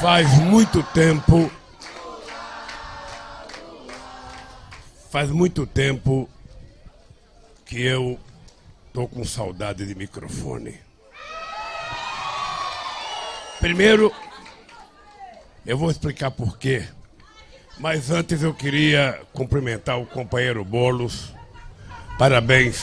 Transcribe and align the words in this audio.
Faz 0.00 0.32
muito 0.38 0.82
tempo. 0.82 1.52
Faz 5.10 5.30
muito 5.30 5.66
tempo 5.66 6.26
que 7.66 7.82
eu 7.82 8.18
tô 8.94 9.06
com 9.06 9.22
saudade 9.26 9.86
de 9.86 9.94
microfone. 9.94 10.80
Primeiro, 13.60 14.10
eu 15.66 15.76
vou 15.76 15.90
explicar 15.90 16.30
por 16.30 16.56
quê. 16.56 16.88
Mas 17.78 18.10
antes 18.10 18.42
eu 18.42 18.54
queria 18.54 19.20
cumprimentar 19.34 20.00
o 20.00 20.06
companheiro 20.06 20.64
Bolos. 20.64 21.34
Parabéns 22.18 22.82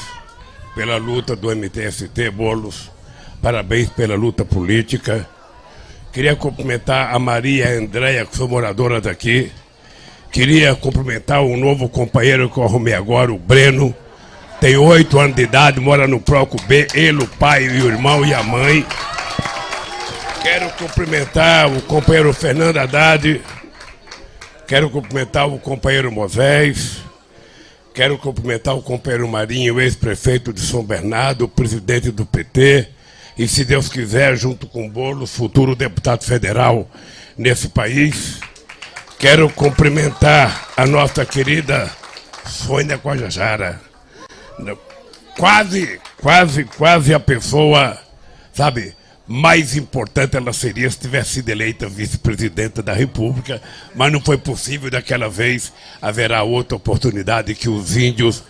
pela 0.76 0.98
luta 0.98 1.36
do 1.36 1.50
MTST, 1.50 2.30
Bolos. 2.30 2.92
Parabéns 3.42 3.90
pela 3.90 4.14
luta 4.14 4.46
política. 4.46 5.28
Queria 6.12 6.36
cumprimentar 6.36 7.14
a 7.14 7.20
Maria 7.20 7.70
Andréia, 7.78 8.26
que 8.26 8.36
sou 8.36 8.48
moradora 8.48 9.00
daqui. 9.00 9.52
Queria 10.32 10.76
cumprimentar 10.76 11.44
o 11.44 11.56
novo 11.56 11.88
companheiro 11.88 12.50
que 12.50 12.58
eu 12.58 12.64
arrumei 12.64 12.94
agora, 12.94 13.32
o 13.32 13.38
Breno. 13.38 13.96
Tem 14.60 14.76
oito 14.76 15.20
anos 15.20 15.36
de 15.36 15.44
idade, 15.44 15.80
mora 15.80 16.08
no 16.08 16.20
Proco 16.20 16.58
B, 16.64 16.88
ele, 16.94 17.24
o 17.24 17.28
pai, 17.28 17.68
o 17.68 17.88
irmão 17.88 18.26
e 18.26 18.34
a 18.34 18.42
mãe. 18.42 18.86
Quero 20.42 20.70
cumprimentar 20.72 21.72
o 21.72 21.82
companheiro 21.84 22.34
Fernando 22.34 22.78
Haddad. 22.78 23.42
Quero 24.68 24.90
cumprimentar 24.90 25.48
o 25.48 25.60
companheiro 25.60 26.12
Moisés. 26.12 26.98
Quero 27.94 28.18
cumprimentar 28.18 28.76
o 28.76 28.82
companheiro 28.82 29.28
Marinho, 29.28 29.80
ex-prefeito 29.80 30.52
de 30.52 30.62
São 30.62 30.84
Bernardo, 30.84 31.48
presidente 31.48 32.12
do 32.12 32.26
PT 32.26 32.97
e, 33.38 33.48
se 33.48 33.64
Deus 33.64 33.88
quiser, 33.88 34.36
junto 34.36 34.66
com 34.68 34.88
o 34.88 34.90
Boulos, 34.90 35.36
futuro 35.36 35.76
deputado 35.76 36.24
federal 36.24 36.90
nesse 37.38 37.70
país. 37.70 38.40
Quero 39.20 39.50
cumprimentar 39.50 40.70
a 40.76 40.86
nossa 40.86 41.26
querida 41.26 41.90
Sônia 42.46 42.96
Guajajara. 42.96 43.80
Quase, 45.38 46.00
quase, 46.20 46.64
quase 46.64 47.14
a 47.14 47.20
pessoa, 47.20 47.98
sabe, 48.52 48.96
mais 49.28 49.76
importante 49.76 50.38
ela 50.38 50.54
seria 50.54 50.90
se 50.90 50.98
tivesse 50.98 51.34
sido 51.34 51.50
eleita 51.50 51.88
vice-presidenta 51.88 52.82
da 52.82 52.94
República, 52.94 53.62
mas 53.94 54.12
não 54.12 54.22
foi 54.22 54.38
possível 54.38 54.90
daquela 54.90 55.30
vez. 55.30 55.72
Haverá 56.02 56.42
outra 56.44 56.76
oportunidade 56.76 57.54
que 57.54 57.70
os 57.70 57.96
índios 57.98 58.44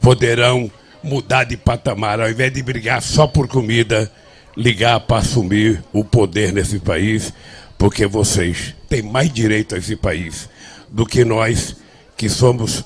poderão 0.00 0.70
mudar 1.02 1.44
de 1.44 1.56
patamar, 1.56 2.20
ao 2.20 2.30
invés 2.30 2.52
de 2.52 2.62
brigar 2.62 3.02
só 3.02 3.26
por 3.26 3.48
comida, 3.48 4.10
ligar 4.56 5.00
para 5.00 5.18
assumir 5.18 5.82
o 5.92 6.04
poder 6.04 6.52
nesse 6.52 6.78
país, 6.78 7.32
porque 7.78 8.06
vocês 8.06 8.74
têm 8.88 9.02
mais 9.02 9.32
direito 9.32 9.74
a 9.74 9.78
esse 9.78 9.96
país 9.96 10.48
do 10.88 11.06
que 11.06 11.24
nós 11.24 11.76
que 12.16 12.28
somos 12.28 12.84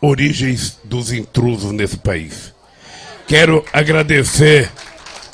origens 0.00 0.78
dos 0.82 1.12
intrusos 1.12 1.70
nesse 1.72 1.96
país. 1.96 2.52
Quero 3.26 3.64
agradecer 3.72 4.70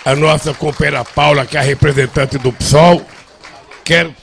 a 0.04 0.14
nossa 0.14 0.52
companheira 0.52 1.04
Paula, 1.04 1.46
que 1.46 1.56
é 1.56 1.60
a 1.60 1.62
representante 1.62 2.38
do 2.38 2.52
PSOL. 2.52 3.02
Quero, 3.82 4.14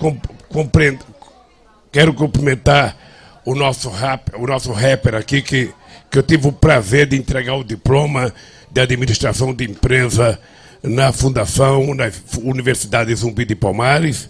quero 1.92 2.14
cumprimentar 2.14 2.95
o 3.44 3.56
nosso, 3.56 3.90
rap, 3.90 4.31
o 4.36 4.45
nosso 4.45 4.72
rapper 4.72 5.16
aqui, 5.16 5.42
que, 5.42 5.73
que 6.12 6.17
eu 6.17 6.23
tive 6.23 6.47
o 6.47 6.52
prazer 6.52 7.08
de 7.08 7.17
entregar 7.17 7.56
o 7.56 7.64
diploma 7.64 8.34
de 8.72 8.81
administração 8.81 9.53
de 9.53 9.66
empresa 9.66 10.40
na 10.86 11.11
Fundação, 11.11 11.94
na 11.94 12.11
Universidade 12.41 13.14
Zumbi 13.16 13.45
de 13.45 13.55
Palmares. 13.55 14.30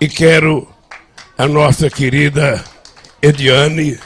E 0.00 0.08
quero 0.08 0.68
a 1.36 1.46
nossa 1.46 1.88
querida 1.88 2.62
Ediane, 3.20 3.98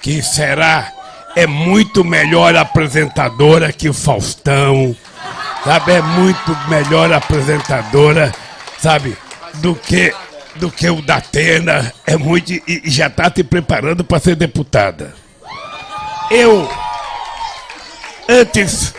que 0.00 0.22
será, 0.22 0.92
é 1.36 1.46
muito 1.46 2.04
melhor 2.04 2.54
apresentadora 2.56 3.72
que 3.72 3.88
o 3.88 3.94
Faustão, 3.94 4.94
sabe? 5.64 5.92
É 5.92 6.02
muito 6.02 6.56
melhor 6.68 7.12
apresentadora, 7.12 8.32
sabe? 8.78 9.16
Do 9.54 9.74
que, 9.74 10.14
do 10.56 10.70
que 10.70 10.88
o 10.88 11.02
da 11.02 11.16
Atena. 11.16 11.92
É 12.06 12.16
muito, 12.16 12.52
e, 12.52 12.82
já 12.84 13.08
está 13.08 13.30
te 13.30 13.42
preparando 13.42 14.04
para 14.04 14.20
ser 14.20 14.36
deputada. 14.36 15.14
Eu, 16.30 16.68
antes 18.28 18.94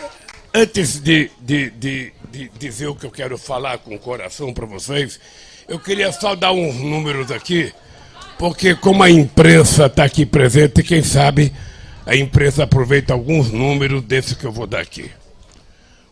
antes 0.56 0.98
de, 0.98 1.30
de, 1.38 1.68
de, 1.70 2.12
de, 2.32 2.48
dizer 2.58 2.86
o 2.86 2.94
que 2.94 3.04
eu 3.04 3.10
quero 3.10 3.36
falar 3.36 3.76
com 3.76 3.94
o 3.94 3.98
coração 3.98 4.54
para 4.54 4.64
vocês, 4.64 5.20
eu 5.68 5.78
queria 5.78 6.10
só 6.10 6.34
dar 6.34 6.52
uns 6.52 6.76
números 6.76 7.30
aqui, 7.30 7.74
porque 8.38 8.74
como 8.74 9.02
a 9.02 9.10
imprensa 9.10 9.84
está 9.84 10.04
aqui 10.04 10.24
presente, 10.24 10.82
quem 10.82 11.02
sabe 11.02 11.52
a 12.06 12.16
imprensa 12.16 12.62
aproveita 12.62 13.12
alguns 13.12 13.50
números 13.50 14.02
desses 14.02 14.32
que 14.32 14.46
eu 14.46 14.52
vou 14.52 14.66
dar 14.66 14.80
aqui. 14.80 15.10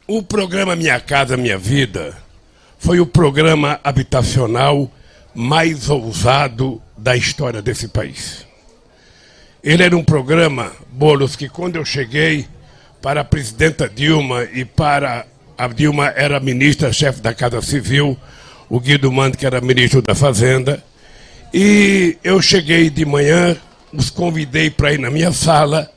O 0.07 0.23
programa 0.23 0.77
Minha 0.77 1.01
Casa 1.01 1.39
Minha 1.39 1.57
Vida 1.57 2.15
foi 2.79 3.01
o 3.01 3.07
programa 3.07 3.81
habitacional 3.83 4.93
mais 5.35 5.89
ousado 5.89 6.83
da 6.99 7.17
história 7.17 7.63
desse 7.63 7.89
país. 7.89 8.47
Ele 9.63 9.83
era 9.83 9.97
um 9.97 10.05
programa, 10.05 10.71
Bolos, 10.93 11.35
que 11.35 11.49
quando 11.49 11.77
eu 11.77 11.85
cheguei, 11.87 12.47
para 13.05 13.21
a 13.21 13.25
presidenta 13.25 13.87
Dilma 13.87 14.45
e 14.45 14.65
para 14.65 15.27
a 15.59 15.69
Dilma 15.69 16.07
era 16.17 16.41
ministra-chefe 16.41 17.21
da 17.21 17.35
Casa 17.35 17.61
Civil, 17.61 18.17
o 18.67 18.81
Guido 18.81 19.13
Mando, 19.13 19.37
que 19.37 19.45
era 19.45 19.61
ministro 19.61 20.01
da 20.01 20.15
Fazenda. 20.15 20.83
E 21.53 22.17
eu 22.25 22.41
cheguei 22.41 22.89
de 22.89 23.05
manhã, 23.05 23.59
os 23.93 24.09
convidei 24.09 24.71
para 24.71 24.95
ir 24.95 24.99
na 24.99 25.11
minha 25.11 25.33
sala 25.33 25.93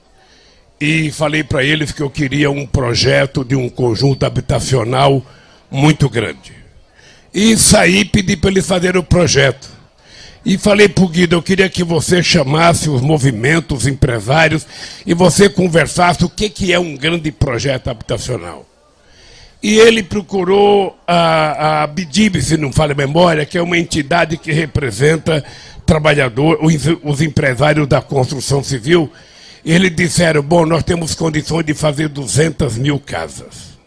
e 0.81 1.09
falei 1.09 1.46
para 1.46 1.63
eles 1.63 1.94
que 1.94 2.01
eu 2.01 2.09
queria 2.09 2.51
um 2.51 2.67
projeto 2.67 3.46
de 3.46 3.56
um 3.56 3.69
conjunto 3.69 4.25
habitacional 4.25 5.25
muito 5.72 6.09
grande. 6.09 6.51
E 7.34 7.56
saí 7.56 8.00
e 8.00 8.06
pedi 8.06 8.35
para 8.35 8.50
eles 8.50 8.67
fazerem 8.67 9.00
o 9.00 9.03
projeto. 9.03 9.77
E 10.46 10.58
falei 10.58 10.88
para 10.88 11.03
o 11.03 11.08
Guido, 11.08 11.36
eu 11.36 11.44
queria 11.44 11.70
que 11.70 11.84
você 11.84 12.24
chamasse 12.24 12.90
os 12.90 13.02
movimentos, 13.02 13.80
os 13.80 13.88
empresários, 13.88 14.66
e 15.06 15.14
você 15.14 15.50
conversasse 15.50 16.24
o 16.24 16.30
que, 16.30 16.50
que 16.50 16.72
é 16.72 16.80
um 16.80 16.96
grande 16.96 17.31
projeto 17.31 17.90
habitacional. 17.90 18.66
E 19.62 19.78
ele 19.80 20.03
procurou 20.03 20.97
a, 21.08 21.84
a 21.84 21.88
BIDIB, 21.88 22.42
se 22.42 22.58
não 22.58 22.72
falha 22.72 22.94
a 22.94 22.96
memória, 22.96 23.46
que 23.46 23.58
é 23.58 23.62
uma 23.62 23.78
entidade 23.78 24.38
que 24.38 24.52
representa 24.52 25.44
trabalhador, 25.86 26.59
os, 26.62 26.76
os 27.03 27.22
empresários 27.22 27.88
da 27.88 28.02
construção 28.02 28.64
civil. 28.64 29.12
E 29.66 29.72
eles 29.74 29.96
disseram, 29.96 30.42
bom, 30.42 30.66
nós 30.66 30.84
temos 30.84 31.16
condições 31.16 31.66
de 31.66 31.74
fazer 31.74 32.08
200 32.08 32.78
mil 32.78 33.00
casas. 33.00 33.78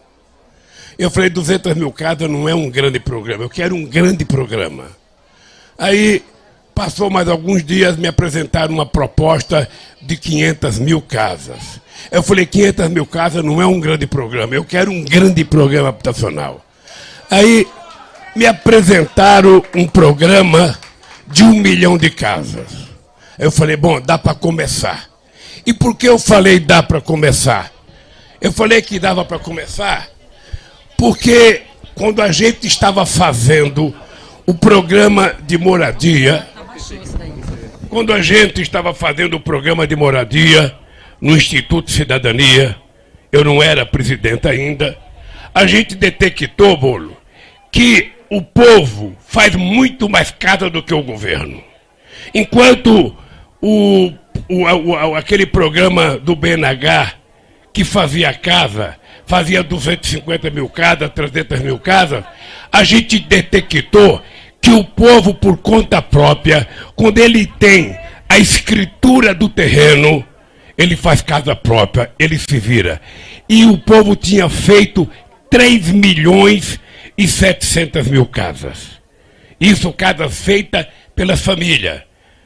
Eu 0.99 1.10
falei, 1.10 1.31
200 1.31 1.75
mil 1.75 1.93
casas 1.93 2.28
não 2.28 2.49
é 2.49 2.55
um 2.55 2.69
grande 2.69 3.00
programa, 3.00 3.44
eu 3.44 3.49
quero 3.49 3.75
um 3.75 3.87
grande 3.87 4.25
programa. 4.25 4.89
Aí 5.78 6.22
Passou 6.80 7.10
mais 7.10 7.28
alguns 7.28 7.62
dias, 7.62 7.98
me 7.98 8.08
apresentaram 8.08 8.72
uma 8.72 8.86
proposta 8.86 9.68
de 10.00 10.16
500 10.16 10.78
mil 10.78 11.02
casas. 11.02 11.78
Eu 12.10 12.22
falei, 12.22 12.46
500 12.46 12.88
mil 12.88 13.04
casas 13.04 13.44
não 13.44 13.60
é 13.60 13.66
um 13.66 13.78
grande 13.78 14.06
programa, 14.06 14.54
eu 14.54 14.64
quero 14.64 14.91
um 14.91 15.04
grande 15.04 15.44
programa 15.44 15.91
habitacional. 15.91 16.64
Aí 17.30 17.66
me 18.34 18.46
apresentaram 18.46 19.62
um 19.74 19.86
programa 19.86 20.78
de 21.26 21.44
um 21.44 21.52
milhão 21.52 21.98
de 21.98 22.08
casas. 22.08 22.70
Eu 23.38 23.50
falei, 23.50 23.76
bom, 23.76 24.00
dá 24.00 24.16
para 24.16 24.34
começar. 24.34 25.04
E 25.66 25.74
por 25.74 25.94
que 25.94 26.08
eu 26.08 26.18
falei 26.18 26.58
dá 26.58 26.82
para 26.82 27.02
começar? 27.02 27.70
Eu 28.41 28.53
falei 28.53 28.80
que 28.80 28.98
dava 28.98 29.22
para 29.22 29.38
começar 29.38 30.09
porque 30.97 31.60
quando 31.94 32.22
a 32.22 32.33
gente 32.33 32.66
estava 32.66 33.04
fazendo 33.04 33.94
o 34.47 34.54
programa 34.54 35.34
de 35.47 35.59
moradia, 35.59 36.48
quando 37.88 38.12
a 38.12 38.22
gente 38.22 38.62
estava 38.62 38.94
fazendo 38.94 39.34
o 39.34 39.41
programa 39.41 39.86
de 39.86 39.97
moradia 39.97 40.74
no 41.21 41.36
Instituto 41.36 41.91
Cidadania, 41.91 42.77
eu 43.32 43.44
não 43.44 43.62
era 43.62 43.84
presidente 43.84 44.48
ainda, 44.48 44.97
a 45.54 45.66
gente 45.66 45.94
detectou, 45.94 46.77
Bolo, 46.77 47.16
que 47.71 48.12
o 48.30 48.41
povo 48.41 49.16
faz 49.27 49.54
muito 49.56 50.09
mais 50.09 50.30
casa 50.30 50.71
do 50.71 50.82
que 50.82 50.94
o 50.94 51.03
governo. 51.03 51.62
Enquanto 52.32 53.16
o, 53.60 54.12
o, 54.48 54.65
o, 54.65 55.15
aquele 55.16 55.47
programa 55.47 56.16
do 56.16 56.36
BNH 56.36 57.15
que 57.72 57.84
fazia 57.84 58.33
casa, 58.33 58.97
fazia 59.26 59.62
250 59.62 60.50
mil 60.50 60.68
casas, 60.68 61.10
300 61.15 61.60
mil 61.60 61.78
casas, 61.78 62.24
a 62.72 62.84
gente 62.84 63.18
detectou 63.18 64.22
que 64.60 64.71
o 64.71 64.84
povo, 64.84 65.34
por 65.34 65.57
conta 65.59 66.03
própria, 66.03 66.68
quando 66.95 67.18
ele 67.18 67.47
tem 67.47 67.97
a 68.28 68.39
escritura 68.39 69.34
do 69.34 69.48
terreno, 69.48 70.24
ele 70.77 70.97
faz 70.97 71.21
casa 71.21 71.57
própria, 71.57 72.10
ele 72.18 72.39
se 72.39 72.59
vira. 72.59 73.01
E 73.48 73.65
o 73.65 73.78
povo 73.78 74.15
tinha 74.15 74.48
feito 74.48 75.09
3 75.51 75.91
milhões 75.91 76.78
e 77.16 77.27
700 77.27 78.09
mil 78.09 78.27
casas. 78.27 79.01
Isso 79.60 79.92
casa 79.92 80.28
feita 80.28 80.89
pelas 81.15 81.41
famílias. 81.41 82.03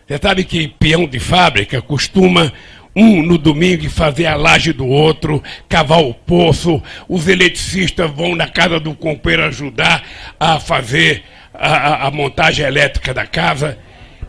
Você 0.07 0.19
sabe 0.21 0.45
que 0.45 0.69
peão 0.69 1.07
de 1.07 1.19
fábrica 1.19 1.81
costuma 1.81 2.53
um 2.97 3.23
no 3.23 3.37
domingo 3.37 3.89
fazer 3.89 4.27
a 4.27 4.37
laje 4.37 4.73
do 4.73 4.87
outro, 4.87 5.43
cavar 5.69 6.01
o 6.01 6.15
poço, 6.15 6.83
os 7.09 7.27
eletricistas 7.27 8.11
vão 8.11 8.37
na 8.37 8.47
casa 8.47 8.79
do 8.79 8.95
companheiro 8.95 9.47
ajudar 9.47 10.03
a 10.39 10.61
fazer 10.61 11.25
a, 11.55 12.09
a, 12.09 12.11
montagem 12.11 12.67
elétrica 12.67 13.15
da 13.15 13.27
casa. 13.27 13.79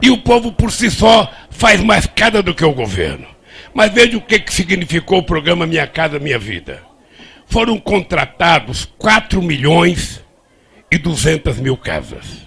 E 0.02 0.10
o 0.10 0.18
povo 0.18 0.52
por 0.52 0.72
si 0.72 0.92
só 0.92 1.32
faz 1.50 1.82
mais 1.82 2.06
casa 2.06 2.44
do 2.44 2.54
que 2.54 2.64
o 2.64 2.74
governo. 2.74 3.28
Mas 3.74 3.92
veja 3.92 4.18
o 4.18 4.22
que, 4.22 4.40
que 4.40 4.54
significou 4.54 5.20
o 5.20 5.24
programa 5.24 5.66
Minha 5.66 5.88
Casa 5.88 6.20
Minha 6.20 6.38
Vida. 6.38 6.82
Foram 7.48 7.78
contratados 7.80 8.86
4 8.98 9.42
milhões 9.42 10.24
e 10.92 10.98
200 10.98 11.60
mil 11.60 11.76
casas. 11.76 12.46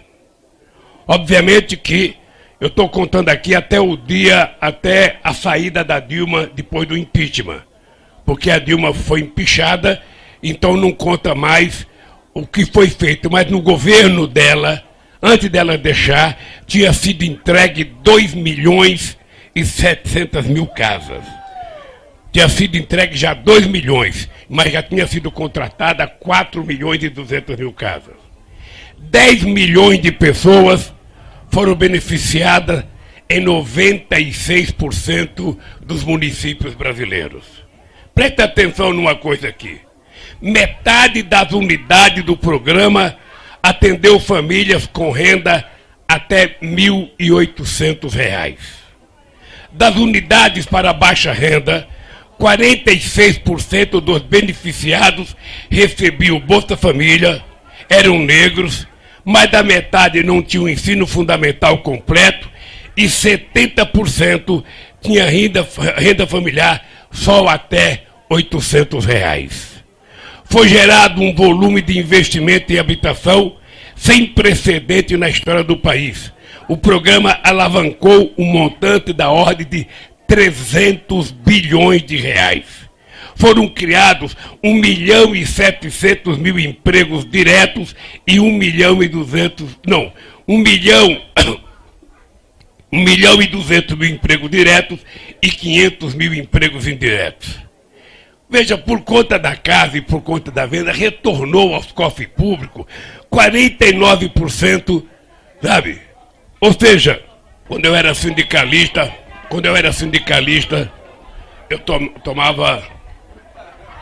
Obviamente 1.06 1.76
que 1.76 2.16
eu 2.60 2.68
estou 2.68 2.88
contando 2.88 3.28
aqui 3.28 3.54
até 3.54 3.80
o 3.80 3.96
dia, 3.96 4.54
até 4.60 5.18
a 5.22 5.32
saída 5.32 5.84
da 5.84 6.00
Dilma 6.00 6.46
depois 6.46 6.86
do 6.88 6.96
impeachment. 6.96 7.62
Porque 8.24 8.50
a 8.50 8.58
Dilma 8.58 8.92
foi 8.92 9.20
empichada, 9.20 10.02
então 10.42 10.76
não 10.76 10.92
conta 10.92 11.34
mais 11.34 11.86
o 12.38 12.46
que 12.46 12.64
foi 12.64 12.88
feito. 12.88 13.30
Mas 13.30 13.50
no 13.50 13.60
governo 13.60 14.26
dela, 14.26 14.82
antes 15.20 15.48
dela 15.48 15.76
deixar, 15.76 16.38
tinha 16.66 16.92
sido 16.92 17.24
entregue 17.24 17.84
2 17.84 18.34
milhões 18.34 19.18
e 19.54 19.64
700 19.64 20.46
mil 20.46 20.66
casas. 20.66 21.24
Tinha 22.30 22.48
sido 22.48 22.76
entregue 22.76 23.16
já 23.16 23.34
2 23.34 23.66
milhões, 23.66 24.28
mas 24.48 24.72
já 24.72 24.82
tinha 24.82 25.06
sido 25.06 25.30
contratada 25.30 26.06
4 26.06 26.64
milhões 26.64 27.02
e 27.02 27.08
200 27.08 27.56
mil 27.56 27.72
casas. 27.72 28.16
10 28.98 29.44
milhões 29.44 30.00
de 30.00 30.12
pessoas 30.12 30.92
foram 31.50 31.74
beneficiadas 31.74 32.84
em 33.28 33.44
96% 33.44 35.58
dos 35.80 36.04
municípios 36.04 36.74
brasileiros. 36.74 37.44
Preste 38.14 38.42
atenção 38.42 38.92
numa 38.92 39.14
coisa 39.14 39.48
aqui. 39.48 39.80
Metade 40.40 41.22
das 41.22 41.52
unidades 41.52 42.24
do 42.24 42.36
programa 42.36 43.16
atendeu 43.62 44.20
famílias 44.20 44.86
com 44.86 45.10
renda 45.10 45.64
até 46.06 46.56
R$ 46.60 46.68
1.800. 47.18 48.56
Das 49.72 49.96
unidades 49.96 50.64
para 50.64 50.92
baixa 50.92 51.32
renda, 51.32 51.86
46% 52.38 54.00
dos 54.00 54.22
beneficiados 54.22 55.36
recebiam 55.70 56.40
Bolsa 56.40 56.76
Família, 56.76 57.44
eram 57.88 58.18
negros 58.18 58.86
mais 59.28 59.50
da 59.50 59.62
metade 59.62 60.22
não 60.22 60.42
tinha 60.42 60.62
o 60.62 60.68
ensino 60.70 61.06
fundamental 61.06 61.78
completo 61.78 62.48
e 62.96 63.04
70% 63.04 64.64
tinha 65.02 65.26
renda, 65.26 65.68
renda 65.96 66.26
familiar 66.26 66.82
só 67.10 67.46
até 67.46 68.04
800 68.30 69.04
reais. 69.04 69.77
Foi 70.48 70.68
gerado 70.68 71.22
um 71.22 71.34
volume 71.34 71.82
de 71.82 71.98
investimento 71.98 72.72
em 72.72 72.78
habitação 72.78 73.56
sem 73.94 74.26
precedente 74.26 75.16
na 75.16 75.28
história 75.28 75.62
do 75.62 75.76
país. 75.76 76.32
O 76.68 76.76
programa 76.76 77.38
alavancou 77.42 78.32
um 78.38 78.44
montante 78.44 79.12
da 79.12 79.30
ordem 79.30 79.66
de 79.66 79.86
300 80.26 81.30
bilhões 81.30 82.02
de 82.02 82.16
reais 82.16 82.88
foram 83.38 83.68
criados 83.68 84.36
1 84.62 84.74
milhão 84.74 85.34
e 85.34 85.46
700 85.46 86.36
mil 86.36 86.58
empregos 86.58 87.24
diretos 87.24 87.94
e 88.26 88.40
1 88.40 88.52
milhão 88.52 89.00
e 89.00 89.08
200, 89.08 89.78
não, 89.86 90.12
1 90.46 90.58
milhão, 90.58 91.22
1 92.92 92.98
milhão 93.04 93.40
e 93.40 93.46
200 93.46 93.96
mil 93.96 94.08
empregos 94.10 94.50
diretos 94.50 94.98
e 95.40 95.50
500 95.50 96.14
mil 96.14 96.34
empregos 96.34 96.88
indiretos. 96.88 97.67
Veja, 98.50 98.78
por 98.78 99.02
conta 99.02 99.38
da 99.38 99.54
casa 99.54 99.98
e 99.98 100.00
por 100.00 100.22
conta 100.22 100.50
da 100.50 100.64
venda, 100.64 100.90
retornou 100.90 101.74
aos 101.74 101.92
cofres 101.92 102.28
públicos 102.28 102.86
49%, 103.30 105.04
sabe? 105.62 106.00
Ou 106.60 106.72
seja, 106.72 107.22
quando 107.66 107.84
eu 107.84 107.94
era 107.94 108.14
sindicalista, 108.14 109.14
quando 109.50 109.66
eu 109.66 109.76
era 109.76 109.92
sindicalista, 109.92 110.90
eu 111.68 111.78
tomava 112.24 112.82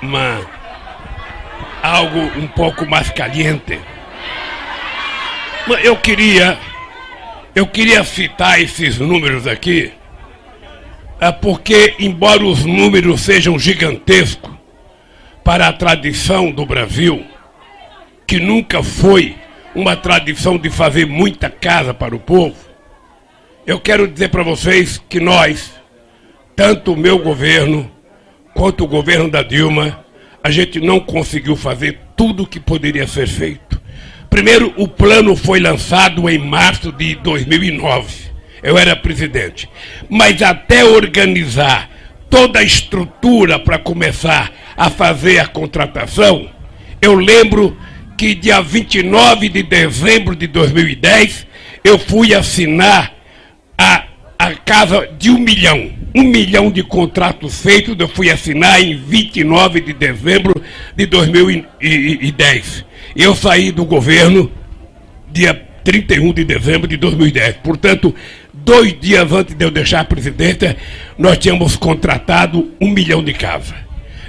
uma 0.01 0.41
algo 1.83 2.21
um 2.39 2.47
pouco 2.47 2.87
mais 2.87 3.11
caliente. 3.11 3.81
Eu 5.83 5.97
queria 5.97 6.57
eu 7.55 7.67
queria 7.67 8.05
citar 8.05 8.61
esses 8.61 8.99
números 8.99 9.47
aqui, 9.47 9.93
é 11.21 11.33
porque 11.33 11.95
embora 11.99 12.45
os 12.45 12.65
números 12.65 13.23
sejam 13.23 13.59
gigantescos 13.59 14.51
para 15.43 15.69
a 15.69 15.73
tradição 15.73 16.51
do 16.51 16.67
Brasil, 16.67 17.25
que 18.27 18.39
nunca 18.39 18.83
foi 18.83 19.37
uma 19.75 19.97
tradição 19.97 20.59
de 20.59 20.69
fazer 20.71 21.07
muita 21.07 21.49
casa 21.49 21.95
para 21.95 22.15
o 22.15 22.19
povo, 22.19 22.57
eu 23.67 23.81
quero 23.81 24.09
dizer 24.09 24.29
para 24.29 24.43
vocês 24.43 25.03
que 25.09 25.21
nós, 25.21 25.73
tanto 26.55 26.93
o 26.93 26.97
meu 26.97 27.19
governo 27.19 27.91
quanto 28.55 28.85
o 28.85 28.89
governo 28.89 29.31
da 29.31 29.43
Dilma, 29.43 30.05
a 30.43 30.51
gente 30.51 30.81
não 30.81 31.01
conseguiu 31.01 31.57
fazer 31.57 32.01
tudo 32.17 32.45
o 32.45 32.47
que 32.47 32.61
poderia 32.61 33.07
ser 33.07 33.27
feito. 33.27 33.81
Primeiro, 34.31 34.73
o 34.77 34.87
plano 34.87 35.35
foi 35.37 35.61
lançado 35.61 36.29
em 36.29 36.39
março 36.39 36.93
de 36.93 37.15
2009. 37.17 38.25
Eu 38.67 38.77
era 38.77 38.97
presidente. 38.97 39.69
Mas 40.11 40.43
até 40.43 40.85
organizar 40.85 41.89
toda 42.29 42.59
a 42.59 42.65
estrutura 42.65 43.61
para 43.61 43.79
começar 43.79 44.53
a 44.77 44.91
fazer 44.91 45.39
a 45.39 45.47
contratação, 45.47 46.51
eu 47.01 47.15
lembro 47.15 47.77
que 48.19 48.35
dia 48.35 48.61
29 48.61 49.49
de 49.49 49.63
dezembro 49.63 50.35
de 50.35 50.49
2010 50.49 51.47
eu 51.85 51.97
fui 51.97 52.35
assinar 52.35 53.15
a, 53.79 54.05
a 54.37 54.55
casa 54.55 55.09
de 55.17 55.31
um 55.31 55.39
milhão 55.39 55.93
um 56.17 56.23
milhão 56.23 56.71
de 56.71 56.83
contratos 56.83 57.61
feitos, 57.61 57.95
eu 57.99 58.09
fui 58.09 58.31
assinar 58.31 58.81
em 58.81 58.97
29 58.97 59.83
de 59.83 59.93
dezembro 59.93 60.55
de 60.97 61.05
2010. 61.05 62.87
Eu 63.14 63.37
saí 63.37 63.71
do 63.71 63.85
governo 63.85 64.50
dia 65.31 65.52
31 65.85 66.33
de 66.33 66.43
dezembro 66.43 66.88
de 66.88 66.97
2010. 66.97 67.59
Portanto, 67.62 68.14
dois 68.66 68.99
dias 68.99 69.30
antes 69.30 69.54
de 69.54 69.64
eu 69.64 69.70
deixar 69.70 70.00
a 70.00 70.04
presidência, 70.04 70.76
nós 71.16 71.38
tínhamos 71.38 71.76
contratado 71.76 72.73
um 72.80 72.90
milhão 72.90 73.23
de 73.23 73.32
casas. 73.32 73.76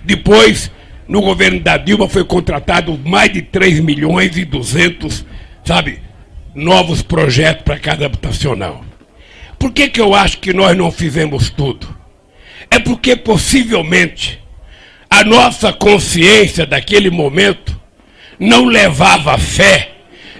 Depois, 0.04 0.72
no 1.08 1.22
governo 1.22 1.60
da 1.60 1.76
Dilma, 1.76 2.08
foi 2.08 2.24
contratado 2.24 2.96
mais 3.04 3.34
de 3.34 3.42
3 3.42 3.80
milhões 3.80 4.38
e 4.38 4.46
200, 4.46 5.26
sabe, 5.66 6.00
novos 6.54 7.02
projetos 7.02 7.64
para 7.64 7.80
casa 7.80 8.06
habitacional. 8.06 8.86
Por 9.58 9.72
que, 9.72 9.90
que 9.90 10.00
eu 10.00 10.14
acho 10.14 10.38
que 10.38 10.54
nós 10.54 10.78
não 10.78 10.92
fizemos 10.92 11.50
tudo? 11.50 11.88
É 12.70 12.78
porque 12.78 13.16
possivelmente 13.16 14.40
a 15.10 15.24
nossa 15.24 15.74
consciência 15.74 16.64
daquele 16.64 17.10
momento 17.10 17.76
não 18.40 18.66
levava 18.66 19.36
fé 19.40 19.97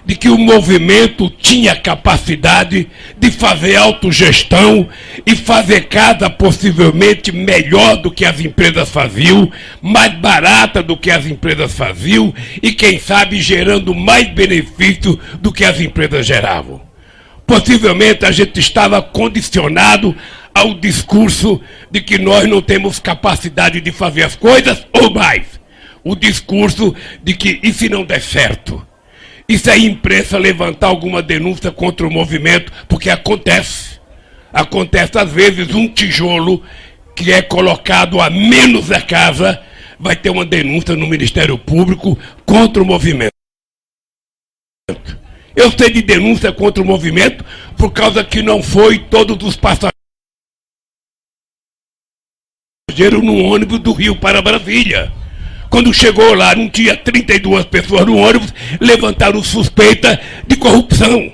de 0.08 0.16
que 0.16 0.30
o 0.30 0.38
movimento 0.38 1.30
tinha 1.30 1.76
capacidade 1.76 2.88
de 3.20 3.30
fazer 3.30 3.76
autogestão 3.76 4.88
e 5.26 5.36
fazer 5.36 5.88
casa 5.88 6.30
possivelmente 6.30 7.30
melhor 7.34 7.98
do 7.98 8.10
que 8.10 8.24
as 8.24 8.40
empresas 8.40 8.90
faziam, 8.90 9.52
mais 9.82 10.14
barata 10.14 10.82
do 10.82 10.96
que 10.96 11.12
as 11.12 11.26
empresas 11.26 11.74
faziam 11.74 12.34
e, 12.64 12.72
quem 12.72 12.98
sabe, 12.98 13.42
gerando 13.42 13.94
mais 13.94 14.30
benefício 14.30 15.20
do 15.42 15.52
que 15.52 15.66
as 15.66 15.82
empresas 15.82 16.26
geravam. 16.26 16.82
Possivelmente 17.46 18.26
a 18.26 18.32
gente 18.32 18.62
estava 18.62 19.02
condicionado 19.02 20.16
ao 20.56 20.74
discurso 20.74 21.60
de 21.92 22.00
que 22.00 22.18
nós 22.18 22.48
não 22.48 22.62
temos 22.62 22.98
capacidade 22.98 23.82
de 23.82 23.92
fazer 23.92 24.24
as 24.24 24.38
coisas, 24.38 24.88
ou 24.94 25.14
mais, 25.14 25.60
o 26.02 26.16
discurso 26.16 26.96
de 27.22 27.34
que 27.34 27.60
e 27.62 27.74
se 27.74 27.90
não 27.90 28.06
der 28.06 28.22
certo? 28.22 28.88
E 29.50 29.58
se 29.58 29.70
a 29.70 29.78
imprensa 29.78 30.38
levantar 30.38 30.88
alguma 30.88 31.22
denúncia 31.22 31.72
contra 31.72 32.06
o 32.06 32.12
movimento, 32.12 32.72
porque 32.88 33.10
acontece. 33.10 33.98
Acontece 34.52 35.18
às 35.18 35.32
vezes 35.32 35.74
um 35.74 35.88
tijolo 35.88 36.64
que 37.16 37.32
é 37.32 37.42
colocado 37.42 38.20
a 38.20 38.30
menos 38.30 38.88
da 38.88 39.02
casa, 39.02 39.62
vai 40.00 40.16
ter 40.16 40.30
uma 40.30 40.46
denúncia 40.46 40.96
no 40.96 41.08
Ministério 41.08 41.58
Público 41.58 42.18
contra 42.46 42.84
o 42.84 42.86
movimento. 42.86 43.32
Eu 45.56 45.72
sei 45.72 45.90
de 45.90 46.02
denúncia 46.04 46.52
contra 46.52 46.84
o 46.84 46.86
movimento 46.86 47.44
por 47.76 47.92
causa 47.92 48.24
que 48.24 48.44
não 48.44 48.62
foi 48.62 49.00
todos 49.00 49.48
os 49.48 49.56
passageiros 49.56 49.92
no 53.24 53.38
ônibus 53.38 53.80
do 53.80 53.92
Rio 53.94 54.16
para 54.16 54.42
Brasília. 54.42 55.12
Quando 55.70 55.94
chegou 55.94 56.34
lá, 56.34 56.56
não 56.56 56.70
tinha 56.70 56.96
32 56.96 57.66
pessoas 57.66 58.06
no 58.06 58.18
ônibus, 58.18 58.54
levantaram 58.80 59.44
suspeita 59.44 60.20
de 60.48 60.56
corrupção. 60.56 61.32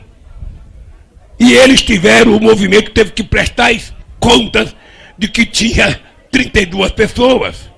E 1.40 1.54
eles 1.54 1.82
tiveram, 1.82 2.36
o 2.36 2.42
movimento 2.42 2.92
teve 2.92 3.12
que 3.12 3.24
prestar 3.24 3.74
contas 4.20 4.75
de 5.18 5.28
que 5.28 5.46
tinha 5.46 6.00
32 6.32 6.92
pessoas. 6.92 7.70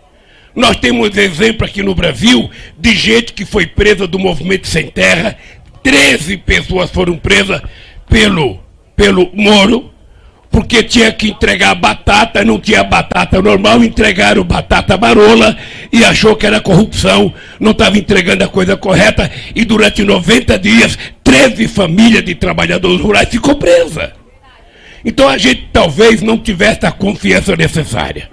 Nós 0.56 0.78
temos 0.78 1.18
exemplo 1.18 1.66
aqui 1.66 1.84
no 1.84 1.94
Brasil 1.94 2.50
de 2.78 2.96
gente 2.96 3.34
que 3.34 3.44
foi 3.44 3.66
presa 3.66 4.08
do 4.08 4.18
movimento 4.18 4.68
sem 4.68 4.88
terra. 4.88 5.38
13 5.84 6.38
pessoas 6.38 6.90
foram 6.90 7.18
presas 7.18 7.62
pelo, 8.10 8.60
pelo 8.96 9.30
Moro, 9.34 9.94
porque 10.56 10.82
tinha 10.82 11.12
que 11.12 11.32
entregar 11.32 11.76
batata, 11.76 12.42
não 12.46 12.58
tinha 12.58 12.82
batata 12.82 13.42
normal, 13.42 13.84
entregaram 13.84 14.42
batata 14.42 14.98
marola 14.98 15.58
e 15.92 16.06
achou 16.06 16.34
que 16.34 16.48
era 16.48 16.62
corrupção, 16.62 17.34
não 17.60 17.72
estava 17.72 17.98
entregando 17.98 18.42
a 18.42 18.48
coisa 18.48 18.78
correta 18.78 19.30
e 19.54 19.66
durante 19.66 20.02
90 20.02 20.58
dias, 20.58 20.98
13 21.26 21.68
famílias 21.68 22.24
de 22.24 22.36
trabalhadores 22.36 23.02
rurais 23.02 23.28
ficou 23.28 23.56
presa. 23.56 24.14
Então 25.04 25.28
a 25.28 25.38
gente 25.38 25.68
talvez 25.74 26.22
não 26.22 26.38
tivesse 26.38 26.86
a 26.86 26.92
confiança 26.92 27.54
necessária. 27.58 28.30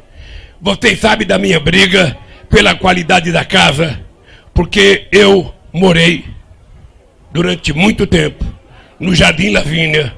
Vocês 0.60 1.00
sabem 1.00 1.26
da 1.26 1.38
minha 1.38 1.58
briga 1.58 2.16
pela 2.48 2.76
qualidade 2.76 3.32
da 3.32 3.44
casa, 3.44 3.98
porque 4.54 5.08
eu 5.10 5.52
morei 5.72 6.24
durante 7.32 7.72
muito 7.72 8.06
tempo 8.06 8.44
no 9.00 9.12
Jardim 9.12 9.50
Lavínia, 9.50 10.14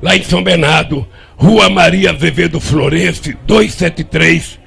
lá 0.00 0.16
em 0.16 0.22
São 0.22 0.44
Bernardo, 0.44 1.04
Rua 1.40 1.70
Maria 1.70 2.10
Azevedo 2.10 2.60
Florense, 2.60 3.34
273. 3.46 4.60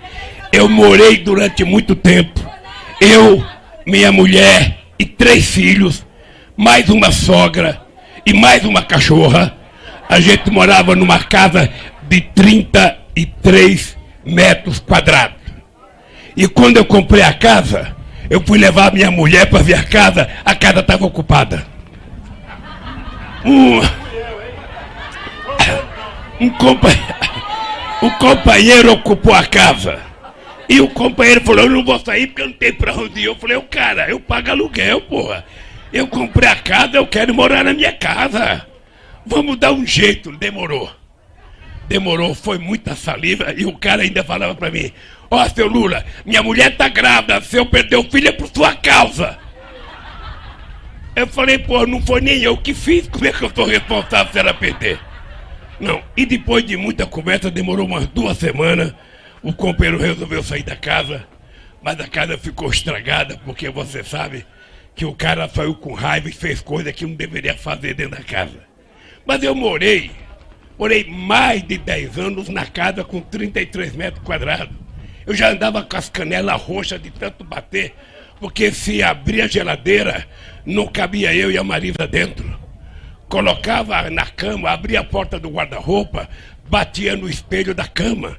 Eu 0.52 0.68
morei 0.68 1.18
durante 1.18 1.64
muito 1.64 1.96
tempo. 1.96 2.42
Eu, 3.00 3.46
minha 3.86 4.12
mulher 4.12 4.80
e 4.98 5.06
três 5.06 5.46
filhos, 5.46 6.04
mais 6.58 6.90
uma 6.90 7.12
sogra 7.12 7.80
e 8.26 8.34
mais 8.34 8.66
uma 8.66 8.82
cachorra. 8.82 9.56
A 10.10 10.20
gente 10.20 10.50
morava 10.50 10.96
numa 10.96 11.20
casa 11.20 11.70
de 12.10 12.22
33 12.22 13.96
metros 14.26 14.80
quadrados. 14.80 15.38
E 16.36 16.48
quando 16.48 16.78
eu 16.78 16.86
comprei 16.86 17.22
a 17.22 17.34
casa, 17.34 17.96
eu 18.32 18.42
fui 18.44 18.58
levar 18.58 18.92
minha 18.92 19.12
mulher 19.12 19.48
para 19.48 19.62
ver 19.62 19.76
a 19.76 19.84
casa, 19.84 20.28
a 20.44 20.56
casa 20.56 20.80
estava 20.80 21.06
ocupada. 21.06 21.68
Um 26.44 26.50
companheiro, 26.50 27.16
o 28.02 28.12
companheiro 28.20 28.92
ocupou 28.92 29.34
a 29.34 29.46
casa. 29.46 30.00
E 30.68 30.82
o 30.82 30.88
companheiro 30.90 31.42
falou, 31.42 31.66
eu 31.66 31.70
não 31.70 31.84
vou 31.84 32.00
sair 32.00 32.28
porque 32.28 32.42
eu 32.42 32.48
não 32.48 32.54
tenho 32.54 32.76
pra 32.76 32.94
onde 32.94 33.22
ir. 33.22 33.26
Eu 33.26 33.36
falei, 33.36 33.60
cara, 33.62 34.10
eu 34.10 34.20
pago 34.20 34.52
aluguel, 34.52 35.02
porra. 35.02 35.46
Eu 35.92 36.08
comprei 36.08 36.50
a 36.50 36.56
casa, 36.56 36.98
eu 36.98 37.08
quero 37.08 37.34
morar 37.34 37.64
na 37.64 37.74
minha 37.74 37.92
casa. 37.94 38.66
Vamos 39.26 39.58
dar 39.58 39.72
um 39.72 39.86
jeito. 39.86 40.32
Demorou. 40.32 40.90
Demorou, 41.88 42.34
foi 42.34 42.58
muita 42.58 42.96
saliva. 42.96 43.54
E 43.56 43.66
o 43.66 43.78
cara 43.78 44.04
ainda 44.04 44.24
falava 44.24 44.56
pra 44.56 44.72
mim, 44.72 44.92
ó, 45.30 45.44
oh, 45.44 45.50
seu 45.50 45.68
Lula, 45.68 46.04
minha 46.26 46.42
mulher 46.42 46.76
tá 46.76 46.88
grávida, 46.88 47.42
se 47.42 47.58
eu 47.58 47.66
perder 47.66 47.98
o 47.98 48.04
filho 48.04 48.30
é 48.30 48.32
por 48.32 48.48
sua 48.48 48.74
causa. 48.76 49.38
Eu 51.16 51.28
falei, 51.28 51.60
pô, 51.60 51.86
não 51.86 52.02
foi 52.02 52.22
nem 52.22 52.42
eu 52.42 52.58
que 52.58 52.74
fiz, 52.74 53.08
como 53.08 53.28
é 53.28 53.32
que 53.32 53.44
eu 53.44 53.52
sou 53.54 53.66
responsável 53.66 54.32
se 54.32 54.40
ela 54.40 54.54
perder? 54.54 55.00
Não, 55.80 56.02
e 56.16 56.26
depois 56.26 56.66
de 56.66 56.78
muita 56.78 57.06
conversa, 57.06 57.50
demorou 57.50 57.86
umas 57.86 58.08
duas 58.08 58.38
semanas, 58.38 58.94
o 59.42 59.52
companheiro 59.52 60.00
resolveu 60.00 60.44
sair 60.44 60.64
da 60.64 60.76
casa, 60.76 61.26
mas 61.82 62.00
a 62.00 62.08
casa 62.08 62.38
ficou 62.38 62.70
estragada, 62.70 63.40
porque 63.44 63.70
você 63.70 64.04
sabe 64.04 64.46
que 64.96 65.06
o 65.06 65.14
cara 65.14 65.50
saiu 65.50 65.76
com 65.76 65.94
raiva 65.94 66.30
e 66.30 66.34
fez 66.34 66.62
coisa 66.62 66.94
que 66.94 67.06
não 67.06 67.16
deveria 67.16 67.56
fazer 67.56 67.94
dentro 67.94 68.18
da 68.18 68.24
casa. 68.24 68.64
Mas 69.26 69.42
eu 69.44 69.56
morei, 69.56 70.12
morei 70.78 71.04
mais 71.06 71.64
de 71.64 71.78
10 71.78 72.18
anos 72.20 72.50
na 72.50 72.66
casa 72.66 73.04
com 73.04 73.20
33 73.20 73.96
metros 73.96 74.24
quadrados. 74.24 74.76
Eu 75.26 75.34
já 75.34 75.50
andava 75.50 75.82
com 75.84 75.98
as 75.98 76.10
canelas 76.10 76.62
roxas 76.62 77.02
de 77.02 77.10
tanto 77.10 77.44
bater, 77.44 77.94
porque 78.40 78.72
se 78.72 79.02
abria 79.02 79.46
a 79.46 79.48
geladeira, 79.48 80.28
não 80.66 80.88
cabia 80.88 81.34
eu 81.34 81.50
e 81.50 81.58
a 81.58 81.64
Marisa 81.64 82.08
dentro. 82.08 82.63
Colocava 83.34 84.12
na 84.12 84.28
cama, 84.28 84.70
abria 84.70 85.00
a 85.00 85.04
porta 85.04 85.40
do 85.40 85.50
guarda-roupa, 85.50 86.30
batia 86.70 87.16
no 87.16 87.28
espelho 87.28 87.74
da 87.74 87.88
cama. 87.88 88.38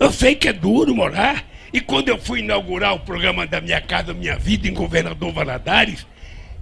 Eu 0.00 0.10
sei 0.10 0.34
que 0.34 0.48
é 0.48 0.54
duro 0.54 0.94
morar. 0.94 1.44
E 1.70 1.82
quando 1.82 2.08
eu 2.08 2.16
fui 2.16 2.38
inaugurar 2.38 2.94
o 2.94 3.00
programa 3.00 3.46
da 3.46 3.60
Minha 3.60 3.82
Casa 3.82 4.14
Minha 4.14 4.38
Vida 4.38 4.66
em 4.66 4.72
Governador 4.72 5.34
Valadares, 5.34 6.06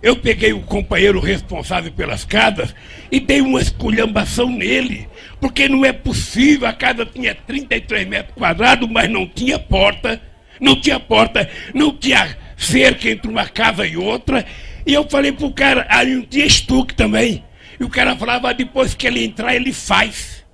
eu 0.02 0.16
peguei 0.16 0.52
o 0.52 0.62
companheiro 0.62 1.20
responsável 1.20 1.92
pelas 1.92 2.24
casas 2.24 2.74
e 3.08 3.20
dei 3.20 3.40
uma 3.40 3.60
esculhambação 3.60 4.50
nele. 4.50 5.08
Porque 5.40 5.68
não 5.68 5.84
é 5.84 5.92
possível, 5.92 6.66
a 6.66 6.72
casa 6.72 7.06
tinha 7.06 7.36
33 7.36 8.04
metros 8.08 8.34
quadrados, 8.34 8.90
mas 8.90 9.08
não 9.08 9.28
tinha 9.28 9.60
porta, 9.60 10.20
não 10.60 10.74
tinha 10.74 10.98
porta, 10.98 11.48
não 11.72 11.96
tinha 11.96 12.36
cerca 12.56 13.08
entre 13.08 13.30
uma 13.30 13.46
casa 13.46 13.86
e 13.86 13.96
outra. 13.96 14.44
E 14.84 14.92
eu 14.92 15.08
falei 15.08 15.30
pro 15.30 15.52
cara, 15.52 15.86
aí 15.88 16.16
um 16.16 16.26
dia 16.28 16.44
estuque 16.44 16.94
também. 16.94 17.44
E 17.80 17.84
o 17.84 17.88
cara 17.88 18.14
falava, 18.14 18.52
depois 18.52 18.94
que 18.94 19.06
ele 19.06 19.24
entrar, 19.24 19.56
ele 19.56 19.72
faz. 19.72 20.44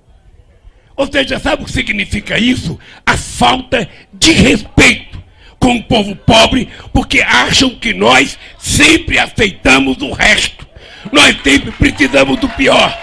Ou 0.95 1.05
seja, 1.11 1.37
sabe 1.37 1.61
o 1.61 1.65
que 1.65 1.71
significa 1.73 2.39
isso? 2.39 2.79
A 3.05 3.17
falta 3.17 3.87
de 4.13 4.31
respeito 4.31 5.21
com 5.59 5.75
o 5.75 5.83
povo 5.83 6.15
pobre, 6.15 6.69
porque 6.93 7.19
acham 7.21 7.71
que 7.71 7.93
nós 7.93 8.39
sempre 8.57 9.19
aceitamos 9.19 9.97
o 9.97 10.13
resto. 10.13 10.65
Nós 11.11 11.35
sempre 11.43 11.71
precisamos 11.71 12.39
do 12.39 12.47
pior. 12.49 12.97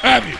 Sabe? 0.00 0.34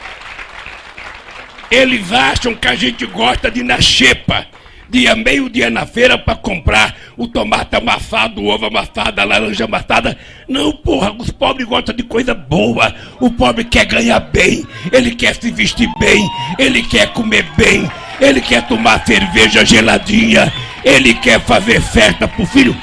Eles 1.71 2.11
acham 2.11 2.55
que 2.55 2.67
a 2.67 2.75
gente 2.75 3.05
gosta 3.05 3.51
de 3.51 3.61
ir 3.61 3.65
na 3.65 3.81
xepa 3.81 4.47
dia 4.89 5.15
meio 5.15 5.51
dia 5.51 5.69
na 5.71 5.87
feira 5.87 6.17
para 6.17 6.35
comprar 6.37 6.97
o 7.17 7.27
tomate 7.27 7.77
amassado, 7.77 8.41
o 8.41 8.47
ovo 8.47 8.67
amassado, 8.67 9.21
a 9.21 9.25
laranja 9.25 9.65
amassada. 9.65 10.17
Não, 10.49 10.73
porra, 10.73 11.13
os 11.19 11.31
pobres 11.31 11.67
gostam 11.67 11.95
de 11.95 12.03
coisa 12.03 12.35
boa. 12.35 12.95
O 13.21 13.31
pobre 13.31 13.65
quer 13.65 13.85
ganhar 13.85 14.21
bem, 14.21 14.67
ele 14.91 15.15
quer 15.15 15.35
se 15.35 15.51
vestir 15.51 15.89
bem, 15.99 16.27
ele 16.59 16.83
quer 16.83 17.13
comer 17.13 17.45
bem, 17.57 17.91
ele 18.21 18.41
quer 18.41 18.67
tomar 18.67 19.05
cerveja 19.05 19.65
geladinha, 19.65 20.53
ele 20.85 21.15
quer 21.15 21.41
fazer 21.41 21.81
festa 21.81 22.27
pro 22.27 22.47
filho. 22.47 22.77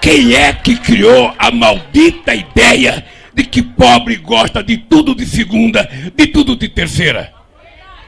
Quem 0.00 0.34
é 0.34 0.52
que 0.52 0.76
criou 0.76 1.34
a 1.38 1.50
maldita 1.50 2.34
ideia 2.34 3.04
de 3.34 3.44
que 3.44 3.62
pobre 3.62 4.16
gosta 4.16 4.62
de 4.62 4.76
tudo 4.76 5.14
de 5.14 5.26
segunda, 5.26 5.88
de 6.14 6.26
tudo 6.28 6.54
de 6.54 6.68
terceira? 6.68 7.32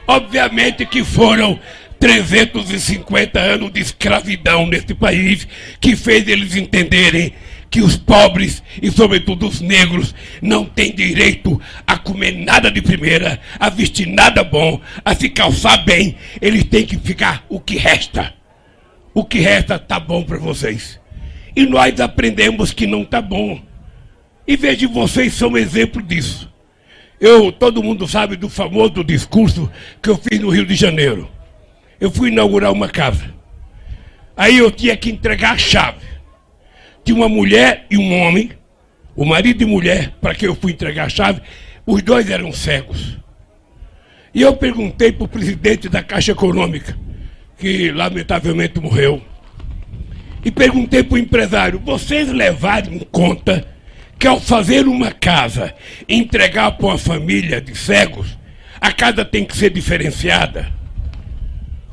Obviamente 0.07 0.85
que 0.85 1.03
foram 1.03 1.59
350 2.01 3.39
anos 3.39 3.71
de 3.71 3.79
escravidão 3.79 4.65
nesse 4.65 4.95
país 4.95 5.47
que 5.79 5.95
fez 5.95 6.27
eles 6.27 6.55
entenderem 6.55 7.31
que 7.69 7.79
os 7.79 7.95
pobres 7.95 8.61
e, 8.81 8.89
sobretudo, 8.89 9.47
os 9.47 9.61
negros 9.61 10.13
não 10.41 10.65
têm 10.65 10.93
direito 10.93 11.61
a 11.85 11.97
comer 11.99 12.31
nada 12.31 12.71
de 12.71 12.81
primeira, 12.81 13.39
a 13.57 13.69
vestir 13.69 14.07
nada 14.07 14.43
bom, 14.43 14.81
a 15.05 15.13
se 15.13 15.29
calçar 15.29 15.85
bem. 15.85 16.17
Eles 16.41 16.63
têm 16.63 16.87
que 16.87 16.97
ficar 16.97 17.45
o 17.47 17.59
que 17.59 17.77
resta. 17.77 18.33
O 19.13 19.23
que 19.23 19.39
resta 19.39 19.77
tá 19.77 19.99
bom 19.99 20.23
para 20.23 20.39
vocês. 20.39 20.99
E 21.55 21.67
nós 21.67 21.99
aprendemos 21.99 22.73
que 22.73 22.87
não 22.87 23.05
tá 23.05 23.21
bom. 23.21 23.61
E 24.47 24.57
veja, 24.57 24.87
vocês 24.87 25.33
são 25.33 25.55
exemplo 25.55 26.01
disso. 26.01 26.51
Eu, 27.19 27.51
todo 27.51 27.83
mundo 27.83 28.07
sabe 28.07 28.35
do 28.35 28.49
famoso 28.49 29.03
discurso 29.03 29.71
que 30.01 30.09
eu 30.09 30.17
fiz 30.17 30.39
no 30.39 30.49
Rio 30.49 30.65
de 30.65 30.73
Janeiro 30.73 31.29
eu 32.01 32.09
fui 32.09 32.29
inaugurar 32.29 32.71
uma 32.71 32.89
casa. 32.89 33.31
Aí 34.35 34.57
eu 34.57 34.71
tinha 34.71 34.97
que 34.97 35.11
entregar 35.11 35.53
a 35.53 35.57
chave. 35.57 35.99
Tinha 37.05 37.15
uma 37.15 37.29
mulher 37.29 37.85
e 37.91 37.97
um 37.97 38.21
homem, 38.21 38.51
o 39.15 39.23
marido 39.23 39.61
e 39.61 39.67
mulher, 39.67 40.15
para 40.19 40.33
que 40.33 40.47
eu 40.47 40.55
fui 40.55 40.71
entregar 40.71 41.05
a 41.05 41.09
chave, 41.09 41.41
os 41.85 42.01
dois 42.01 42.27
eram 42.27 42.51
cegos. 42.51 43.19
E 44.33 44.41
eu 44.41 44.55
perguntei 44.55 45.11
para 45.11 45.25
o 45.25 45.27
presidente 45.27 45.87
da 45.87 46.01
Caixa 46.01 46.31
Econômica, 46.31 46.97
que 47.59 47.91
lamentavelmente 47.91 48.79
morreu, 48.79 49.21
e 50.43 50.49
perguntei 50.49 51.03
para 51.03 51.15
o 51.15 51.19
empresário: 51.19 51.79
vocês 51.79 52.31
levaram 52.31 52.93
em 52.93 52.99
conta 52.99 53.67
que 54.17 54.25
ao 54.25 54.39
fazer 54.39 54.87
uma 54.87 55.11
casa, 55.11 55.75
entregar 56.09 56.71
para 56.71 56.87
uma 56.87 56.97
família 56.97 57.61
de 57.61 57.77
cegos, 57.77 58.37
a 58.79 58.91
casa 58.91 59.23
tem 59.23 59.45
que 59.45 59.55
ser 59.55 59.69
diferenciada? 59.69 60.80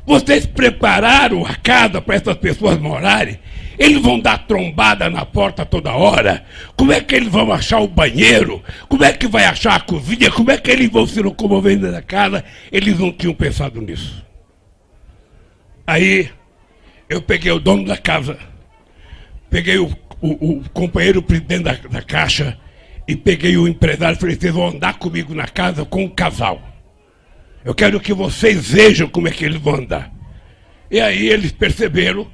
Vocês 0.09 0.43
prepararam 0.43 1.45
a 1.45 1.53
casa 1.53 2.01
para 2.01 2.15
essas 2.15 2.35
pessoas 2.37 2.79
morarem? 2.79 3.37
Eles 3.77 4.01
vão 4.01 4.19
dar 4.19 4.39
trombada 4.39 5.07
na 5.07 5.23
porta 5.23 5.63
toda 5.63 5.93
hora? 5.93 6.43
Como 6.75 6.91
é 6.91 6.99
que 6.99 7.13
eles 7.13 7.29
vão 7.29 7.53
achar 7.53 7.79
o 7.79 7.87
banheiro? 7.87 8.59
Como 8.87 9.03
é 9.03 9.13
que 9.13 9.27
vai 9.27 9.45
achar 9.45 9.75
a 9.75 9.79
cozinha? 9.79 10.31
Como 10.31 10.49
é 10.49 10.57
que 10.57 10.71
eles 10.71 10.89
vão 10.89 11.05
se 11.05 11.21
locomover 11.21 11.75
dentro 11.75 11.91
da 11.91 12.01
casa? 12.01 12.43
Eles 12.71 12.97
não 12.97 13.11
tinham 13.11 13.35
pensado 13.35 13.79
nisso. 13.81 14.25
Aí 15.85 16.31
eu 17.07 17.21
peguei 17.21 17.51
o 17.51 17.59
dono 17.59 17.85
da 17.85 17.95
casa, 17.95 18.35
peguei 19.47 19.77
o, 19.77 19.95
o, 20.19 20.53
o 20.53 20.69
companheiro 20.73 21.21
presidente 21.21 21.65
da, 21.65 21.73
da 21.73 22.01
caixa 22.01 22.57
e 23.07 23.15
peguei 23.15 23.57
o 23.57 23.67
empresário 23.67 24.17
e 24.17 24.19
falei: 24.19 24.35
vocês 24.35 24.55
vão 24.55 24.69
andar 24.69 24.97
comigo 24.97 25.35
na 25.35 25.47
casa 25.47 25.85
com 25.85 26.05
um 26.05 26.09
casal. 26.09 26.68
Eu 27.63 27.75
quero 27.75 27.99
que 27.99 28.13
vocês 28.13 28.71
vejam 28.71 29.07
como 29.09 29.27
é 29.27 29.31
que 29.31 29.43
eles 29.43 29.59
vão 29.59 29.75
andar. 29.75 30.11
E 30.89 30.99
aí 30.99 31.27
eles 31.27 31.51
perceberam 31.51 32.27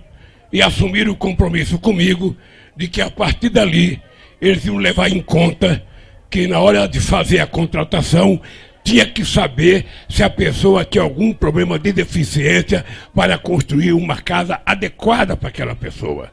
e 0.54 0.62
assumiram 0.62 1.12
o 1.12 1.16
compromisso 1.16 1.80
comigo 1.80 2.38
de 2.78 2.88
que 2.88 3.02
a 3.02 3.10
partir 3.10 3.50
dali 3.50 4.02
eles 4.40 4.66
iam 4.66 4.78
levar 4.78 5.10
em 5.12 5.22
conta 5.22 5.84
que 6.30 6.48
na 6.48 6.60
hora 6.60 6.88
de 6.88 7.00
fazer 7.00 7.40
a 7.40 7.48
contratação 7.48 8.40
tinha 8.84 9.06
que 9.06 9.26
saber 9.26 9.86
se 10.08 10.22
a 10.22 10.30
pessoa 10.30 10.86
tinha 10.86 11.04
algum 11.04 11.34
problema 11.34 11.80
de 11.80 11.92
deficiência 11.92 12.86
para 13.16 13.38
construir 13.38 13.94
uma 13.94 14.18
casa 14.18 14.62
adequada 14.64 15.36
para 15.36 15.50
aquela 15.50 15.76
pessoa. 15.76 16.32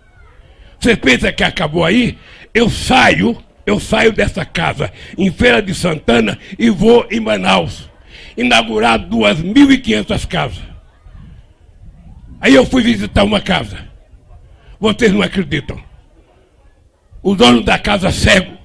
Você 0.79 0.95
pensa 0.95 1.33
que 1.33 1.43
acabou 1.43 1.83
aí? 1.83 2.19
Eu 2.53 2.69
saio, 2.69 3.43
eu 3.65 3.81
saio 3.81 4.13
dessa 4.13 4.45
casa 4.45 4.93
em 5.17 5.31
Feira 5.31 5.63
de 5.63 5.75
Santana 5.75 6.39
e 6.59 6.69
vou 6.69 7.07
em 7.11 7.21
Manaus 7.21 7.92
inaugurar 8.37 8.99
2.500 8.99 10.27
casas. 10.27 10.63
Aí 12.41 12.55
eu 12.55 12.67
fui 12.67 12.83
visitar 12.83 13.25
uma 13.25 13.41
casa. 13.41 13.89
Vocês 14.81 15.13
não 15.13 15.23
acreditam. 15.23 15.81
O 17.23 17.35
dono 17.37 17.63
da 17.63 17.79
casa 17.79 18.11
cego, 18.11 18.59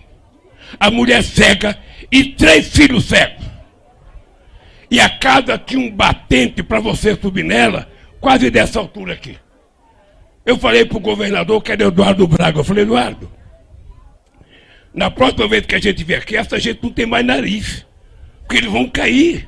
a 0.80 0.90
mulher 0.90 1.22
cega 1.24 1.78
e 2.12 2.26
três 2.26 2.70
filhos 2.70 3.06
cegos. 3.06 3.46
E 4.90 5.00
a 5.00 5.10
casa 5.10 5.58
tinha 5.58 5.80
um 5.80 5.92
batente 5.92 6.64
para 6.64 6.80
você 6.80 7.16
subir 7.16 7.44
nela, 7.44 7.88
quase 8.20 8.50
dessa 8.50 8.80
altura 8.80 9.14
aqui. 9.14 9.38
Eu 10.46 10.58
falei 10.58 10.86
para 10.86 10.98
o 10.98 11.02
governador, 11.02 11.62
que 11.62 11.72
era 11.72 11.84
Eduardo 11.84 12.26
Braga, 12.26 12.60
eu 12.60 12.64
falei, 12.64 12.84
Eduardo, 12.84 13.30
na 14.94 15.12
próxima 15.12 15.48
vez 15.48 15.66
que 15.66 15.76
a 15.76 15.80
gente 15.80 16.04
vier 16.04 16.20
aqui, 16.20 16.36
essa 16.36 16.58
gente 16.58 16.82
não 16.82 16.90
tem 16.90 17.06
mais 17.06 17.26
nariz. 17.26 17.86
Porque 18.40 18.58
eles 18.58 18.72
vão 18.72 18.90
cair. 18.90 19.48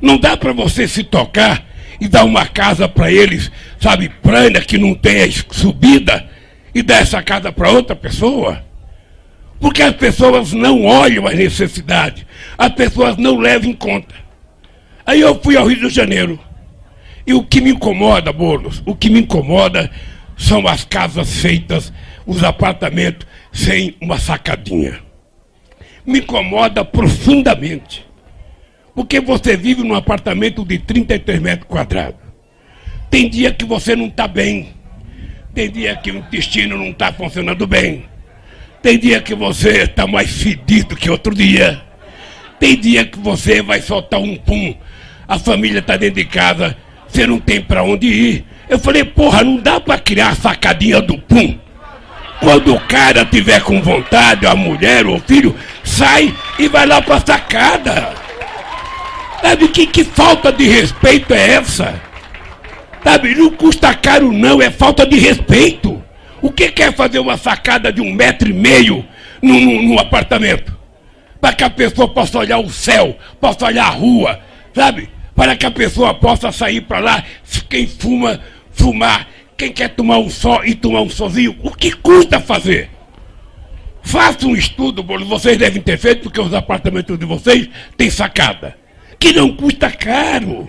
Não 0.00 0.18
dá 0.18 0.36
para 0.36 0.52
você 0.52 0.88
se 0.88 1.04
tocar 1.04 1.64
e 2.00 2.08
dar 2.08 2.24
uma 2.24 2.46
casa 2.46 2.88
para 2.88 3.12
eles, 3.12 3.50
sabe, 3.78 4.08
plana, 4.08 4.60
que 4.60 4.78
não 4.78 4.94
tenha 4.94 5.30
subida, 5.50 6.28
e 6.74 6.82
dar 6.82 7.02
essa 7.02 7.22
casa 7.22 7.52
para 7.52 7.70
outra 7.70 7.94
pessoa. 7.94 8.64
Porque 9.60 9.82
as 9.82 9.94
pessoas 9.94 10.52
não 10.52 10.84
olham 10.84 11.26
as 11.26 11.36
necessidades, 11.36 12.24
as 12.56 12.72
pessoas 12.72 13.16
não 13.16 13.38
levam 13.38 13.70
em 13.70 13.74
conta. 13.74 14.14
Aí 15.04 15.20
eu 15.20 15.38
fui 15.42 15.56
ao 15.56 15.66
Rio 15.66 15.88
de 15.88 15.94
Janeiro. 15.94 16.38
E 17.26 17.34
o 17.34 17.42
que 17.42 17.60
me 17.60 17.70
incomoda, 17.70 18.32
Boulos, 18.32 18.82
o 18.86 18.94
que 18.94 19.10
me 19.10 19.20
incomoda 19.20 19.90
são 20.36 20.66
as 20.66 20.84
casas 20.84 21.34
feitas, 21.34 21.92
os 22.24 22.42
apartamentos 22.42 23.26
sem 23.52 23.94
uma 24.00 24.18
sacadinha. 24.18 25.00
Me 26.06 26.20
incomoda 26.20 26.84
profundamente. 26.84 28.06
Porque 28.94 29.20
você 29.20 29.56
vive 29.56 29.82
num 29.82 29.94
apartamento 29.94 30.64
de 30.64 30.78
33 30.78 31.40
metros 31.40 31.68
quadrados. 31.68 32.20
Tem 33.10 33.28
dia 33.28 33.52
que 33.52 33.64
você 33.64 33.96
não 33.96 34.06
está 34.06 34.28
bem. 34.28 34.70
Tem 35.54 35.70
dia 35.70 35.96
que 35.96 36.10
o 36.10 36.18
intestino 36.18 36.76
não 36.76 36.90
está 36.90 37.12
funcionando 37.12 37.66
bem. 37.66 38.04
Tem 38.82 38.98
dia 38.98 39.20
que 39.20 39.34
você 39.34 39.82
está 39.82 40.06
mais 40.06 40.30
fedido 40.30 40.96
que 40.96 41.10
outro 41.10 41.34
dia. 41.34 41.82
Tem 42.58 42.78
dia 42.78 43.04
que 43.04 43.18
você 43.18 43.62
vai 43.62 43.80
soltar 43.80 44.20
um 44.20 44.36
pum. 44.36 44.74
A 45.26 45.38
família 45.38 45.80
está 45.80 45.96
dentro 45.96 46.16
de 46.16 46.24
casa. 46.24 46.76
Você 47.08 47.26
não 47.26 47.38
tem 47.38 47.60
para 47.60 47.82
onde 47.82 48.06
ir. 48.06 48.44
Eu 48.68 48.78
falei, 48.78 49.04
porra, 49.04 49.42
não 49.42 49.56
dá 49.56 49.80
para 49.80 49.98
criar 49.98 50.28
a 50.28 50.34
sacadinha 50.34 51.00
do 51.00 51.18
pum. 51.18 51.58
Quando 52.38 52.74
o 52.74 52.80
cara 52.80 53.24
tiver 53.24 53.60
com 53.62 53.82
vontade, 53.82 54.46
a 54.46 54.54
mulher 54.54 55.06
ou 55.06 55.16
o 55.16 55.20
filho, 55.20 55.54
sai 55.82 56.34
e 56.58 56.68
vai 56.68 56.86
lá 56.86 57.02
para 57.02 57.16
a 57.16 57.26
sacada. 57.26 58.14
Sabe 59.40 59.68
que, 59.68 59.86
que 59.86 60.04
falta 60.04 60.52
de 60.52 60.68
respeito 60.68 61.32
é 61.32 61.54
essa? 61.54 62.00
Sabe, 63.02 63.34
não 63.34 63.50
custa 63.50 63.94
caro 63.94 64.30
não, 64.32 64.60
é 64.60 64.70
falta 64.70 65.06
de 65.06 65.18
respeito. 65.18 66.02
O 66.42 66.50
que 66.50 66.70
quer 66.70 66.94
fazer 66.94 67.18
uma 67.18 67.38
sacada 67.38 67.92
de 67.92 68.00
um 68.00 68.12
metro 68.12 68.50
e 68.50 68.52
meio 68.52 69.04
num, 69.40 69.82
num 69.82 69.98
apartamento? 69.98 70.76
Para 71.40 71.54
que 71.54 71.64
a 71.64 71.70
pessoa 71.70 72.08
possa 72.08 72.38
olhar 72.38 72.58
o 72.58 72.68
céu, 72.68 73.16
possa 73.40 73.64
olhar 73.64 73.86
a 73.86 73.90
rua, 73.90 74.40
sabe? 74.74 75.08
Para 75.34 75.56
que 75.56 75.64
a 75.64 75.70
pessoa 75.70 76.12
possa 76.12 76.52
sair 76.52 76.82
para 76.82 76.98
lá, 76.98 77.24
quem 77.70 77.86
fuma, 77.86 78.40
fumar, 78.72 79.26
quem 79.56 79.72
quer 79.72 79.88
tomar 79.88 80.18
um 80.18 80.28
sol 80.28 80.62
e 80.64 80.74
tomar 80.74 81.00
um 81.00 81.08
sozinho, 81.08 81.56
o 81.62 81.70
que 81.70 81.92
custa 81.92 82.40
fazer? 82.40 82.90
Faça 84.02 84.46
um 84.46 84.54
estudo, 84.54 85.02
vocês 85.02 85.56
devem 85.56 85.80
ter 85.80 85.98
feito, 85.98 86.24
porque 86.24 86.40
os 86.40 86.52
apartamentos 86.52 87.18
de 87.18 87.24
vocês 87.24 87.68
têm 87.96 88.10
sacada 88.10 88.79
que 89.20 89.34
não 89.34 89.54
custa 89.54 89.90
caro. 89.90 90.66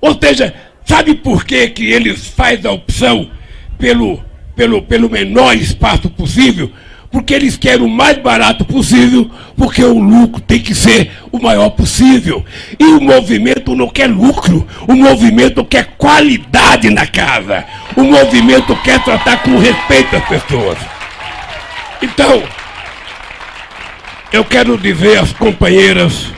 Ou 0.00 0.18
seja, 0.20 0.52
sabe 0.84 1.14
por 1.14 1.44
que, 1.44 1.68
que 1.68 1.90
eles 1.90 2.26
fazem 2.26 2.68
a 2.68 2.74
opção 2.74 3.30
pelo, 3.78 4.20
pelo, 4.56 4.82
pelo 4.82 5.08
menor 5.08 5.54
espaço 5.56 6.10
possível? 6.10 6.70
Porque 7.10 7.32
eles 7.32 7.56
querem 7.56 7.86
o 7.86 7.88
mais 7.88 8.18
barato 8.18 8.64
possível, 8.64 9.30
porque 9.56 9.84
o 9.84 9.96
lucro 9.96 10.40
tem 10.40 10.58
que 10.58 10.74
ser 10.74 11.12
o 11.30 11.40
maior 11.40 11.70
possível. 11.70 12.44
E 12.76 12.84
o 12.84 13.00
movimento 13.00 13.76
não 13.76 13.88
quer 13.88 14.08
lucro, 14.08 14.66
o 14.88 14.94
movimento 14.96 15.64
quer 15.64 15.94
qualidade 15.96 16.90
na 16.90 17.06
casa. 17.06 17.64
O 17.96 18.02
movimento 18.02 18.74
quer 18.82 19.00
tratar 19.04 19.44
com 19.44 19.56
respeito 19.58 20.16
as 20.16 20.28
pessoas. 20.28 20.78
Então, 22.02 22.42
eu 24.32 24.44
quero 24.44 24.76
dizer 24.76 25.20
às 25.20 25.32
companheiras 25.32 26.33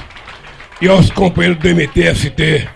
e 0.81 0.89
aos 0.89 1.11
companheiros 1.11 1.59
do 1.63 1.69
MTST 1.69 2.69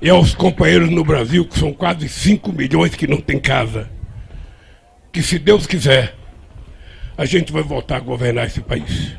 e 0.00 0.10
aos 0.10 0.34
companheiros 0.34 0.90
no 0.90 1.04
Brasil, 1.04 1.44
que 1.44 1.58
são 1.58 1.72
quase 1.72 2.08
5 2.08 2.52
milhões 2.52 2.94
que 2.94 3.06
não 3.06 3.20
têm 3.20 3.38
casa, 3.38 3.88
que 5.12 5.22
se 5.22 5.38
Deus 5.38 5.66
quiser, 5.66 6.14
a 7.16 7.24
gente 7.24 7.52
vai 7.52 7.62
voltar 7.62 7.96
a 7.98 8.00
governar 8.00 8.46
esse 8.46 8.60
país. 8.60 9.12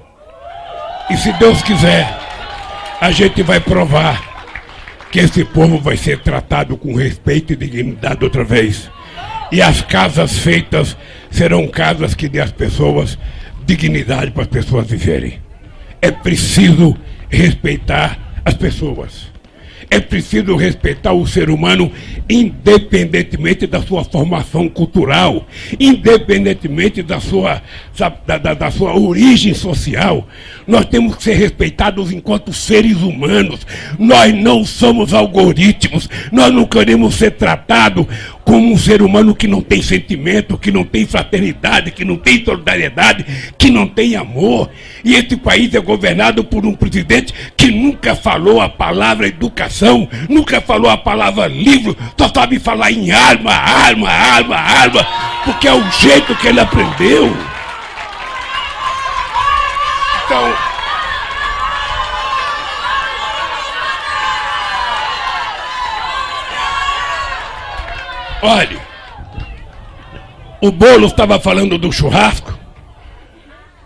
E 1.09 1.15
se 1.15 1.31
Deus 1.33 1.61
quiser, 1.61 2.17
a 2.99 3.11
gente 3.11 3.41
vai 3.43 3.59
provar 3.59 4.33
que 5.11 5.19
esse 5.19 5.45
povo 5.45 5.77
vai 5.77 5.95
ser 5.95 6.19
tratado 6.19 6.75
com 6.75 6.95
respeito 6.95 7.53
e 7.53 7.55
dignidade 7.55 8.23
outra 8.23 8.43
vez. 8.43 8.89
E 9.51 9.61
as 9.61 9.81
casas 9.81 10.39
feitas 10.39 10.97
serão 11.29 11.67
casas 11.67 12.15
que 12.15 12.27
dê 12.27 12.41
às 12.41 12.51
pessoas 12.51 13.17
dignidade 13.65 14.31
para 14.31 14.41
as 14.41 14.47
pessoas 14.49 14.87
viverem. 14.87 15.39
É 16.01 16.11
preciso 16.11 16.97
respeitar 17.33 18.19
as 18.45 18.53
pessoas. 18.53 19.33
É 19.89 19.99
preciso 19.99 20.55
respeitar 20.55 21.13
o 21.13 21.27
ser 21.27 21.49
humano 21.49 21.91
independentemente 22.29 23.67
da 23.67 23.81
sua 23.81 24.03
formação 24.03 24.67
cultural, 24.67 25.45
independentemente 25.79 27.03
da 27.03 27.19
sua, 27.19 27.61
da, 28.25 28.37
da, 28.37 28.53
da 28.53 28.71
sua 28.71 28.97
origem 28.97 29.53
social. 29.53 30.27
Nós 30.65 30.85
temos 30.85 31.15
que 31.15 31.23
ser 31.23 31.33
respeitados 31.33 32.11
enquanto 32.11 32.53
seres 32.53 32.97
humanos. 32.97 33.67
Nós 33.99 34.33
não 34.33 34.65
somos 34.65 35.13
algoritmos. 35.13 36.09
Nós 36.31 36.51
não 36.51 36.65
queremos 36.65 37.15
ser 37.15 37.31
tratados 37.31 38.07
como 38.43 38.73
um 38.73 38.77
ser 38.77 39.01
humano 39.01 39.33
que 39.33 39.47
não 39.47 39.61
tem 39.61 39.81
sentimento, 39.81 40.57
que 40.57 40.71
não 40.71 40.83
tem 40.83 41.05
fraternidade, 41.05 41.91
que 41.91 42.03
não 42.03 42.17
tem 42.17 42.43
solidariedade, 42.43 43.25
que 43.57 43.69
não 43.69 43.87
tem 43.87 44.15
amor. 44.15 44.69
E 45.03 45.15
esse 45.15 45.35
país 45.37 45.73
é 45.73 45.79
governado 45.79 46.43
por 46.43 46.65
um 46.65 46.75
presidente 46.75 47.33
que 47.55 47.71
nunca 47.71 48.15
falou 48.15 48.61
a 48.61 48.69
palavra 48.69 49.27
educação, 49.27 50.07
nunca 50.29 50.61
falou 50.61 50.89
a 50.89 50.97
palavra 50.97 51.47
livro, 51.47 51.95
só 52.17 52.29
sabe 52.33 52.59
falar 52.59 52.91
em 52.91 53.11
arma, 53.11 53.53
arma, 53.53 54.09
arma, 54.09 54.55
arma, 54.55 55.07
porque 55.45 55.67
é 55.67 55.73
o 55.73 55.91
jeito 55.91 56.35
que 56.35 56.47
ele 56.47 56.59
aprendeu. 56.59 57.35
Então, 60.25 60.72
Olhe, 68.45 68.77
o 70.59 70.69
bolo 70.69 71.07
estava 71.07 71.39
falando 71.39 71.77
do 71.77 71.93
churrasco, 71.93 72.59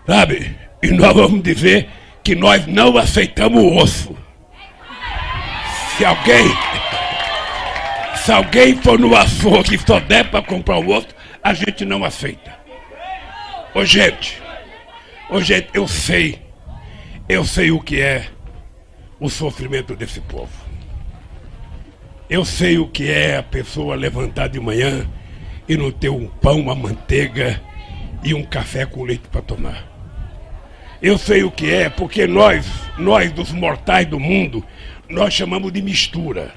sabe? 0.08 0.58
E 0.82 0.88
nós 0.88 1.14
vamos 1.14 1.44
dizer 1.44 1.88
que 2.24 2.34
nós 2.34 2.66
não 2.66 2.98
aceitamos 2.98 3.62
o 3.62 3.76
osso. 3.76 4.18
Se 5.96 6.04
alguém, 6.04 6.48
se 8.16 8.32
alguém 8.32 8.76
for 8.82 8.98
no 8.98 9.16
açougue 9.16 9.76
e 9.76 9.80
só 9.80 10.00
der 10.00 10.28
para 10.32 10.42
comprar 10.42 10.80
o 10.80 10.90
osso, 10.90 11.10
a 11.44 11.54
gente 11.54 11.86
não 11.86 12.04
aceita. 12.04 12.58
Ô 13.76 13.86
gente, 13.86 14.42
ô 15.30 15.40
gente, 15.40 15.70
eu 15.72 15.88
sei, 15.88 16.42
eu 17.30 17.46
sei 17.46 17.70
o 17.70 17.80
que 17.80 18.02
é 18.02 18.26
o 19.20 19.30
sofrimento 19.30 19.96
desse 19.96 20.20
povo. 20.20 20.67
Eu 22.30 22.44
sei 22.44 22.78
o 22.78 22.86
que 22.86 23.10
é 23.10 23.38
a 23.38 23.44
pessoa 23.44 23.96
levantar 23.96 24.48
de 24.50 24.60
manhã 24.60 25.08
e 25.68 25.78
não 25.78 25.92
ter 25.92 26.10
um 26.10 26.28
pão, 26.28 26.60
uma 26.60 26.76
manteiga 26.76 27.62
e 28.22 28.34
um 28.34 28.44
café 28.44 28.86
com 28.86 29.06
leite 29.06 29.30
para 29.32 29.42
tomar. 29.42 29.88
Eu 31.02 31.18
sei 31.18 31.44
o 31.44 31.52
que 31.52 31.72
é, 31.72 31.90
porque 31.90 32.28
nós, 32.28 32.66
nós 32.98 33.32
dos 33.32 33.54
mortais 33.54 34.06
do 34.06 34.20
mundo, 34.20 34.62
nós 35.10 35.34
chamamos 35.34 35.72
de 35.72 35.82
mistura. 35.82 36.52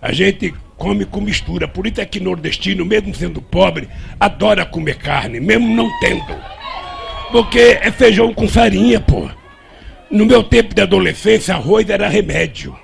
A 0.00 0.10
gente 0.10 0.54
come 0.78 1.04
com 1.04 1.20
mistura. 1.20 1.68
Por 1.68 1.86
isso 1.86 2.00
é 2.00 2.06
que 2.06 2.18
nordestino, 2.18 2.86
mesmo 2.86 3.14
sendo 3.14 3.42
pobre, 3.42 3.90
adora 4.18 4.64
comer 4.64 4.96
carne, 4.96 5.38
mesmo 5.38 5.68
não 5.68 5.90
tendo. 6.00 6.34
Porque 7.30 7.78
é 7.80 7.90
feijão 7.90 8.32
com 8.32 8.48
farinha, 8.48 9.00
pô. 9.00 9.28
No 10.10 10.24
meu 10.24 10.42
tempo 10.42 10.74
de 10.74 10.80
adolescência, 10.80 11.54
arroz 11.54 11.90
era 11.90 12.08
remédio. 12.08 12.74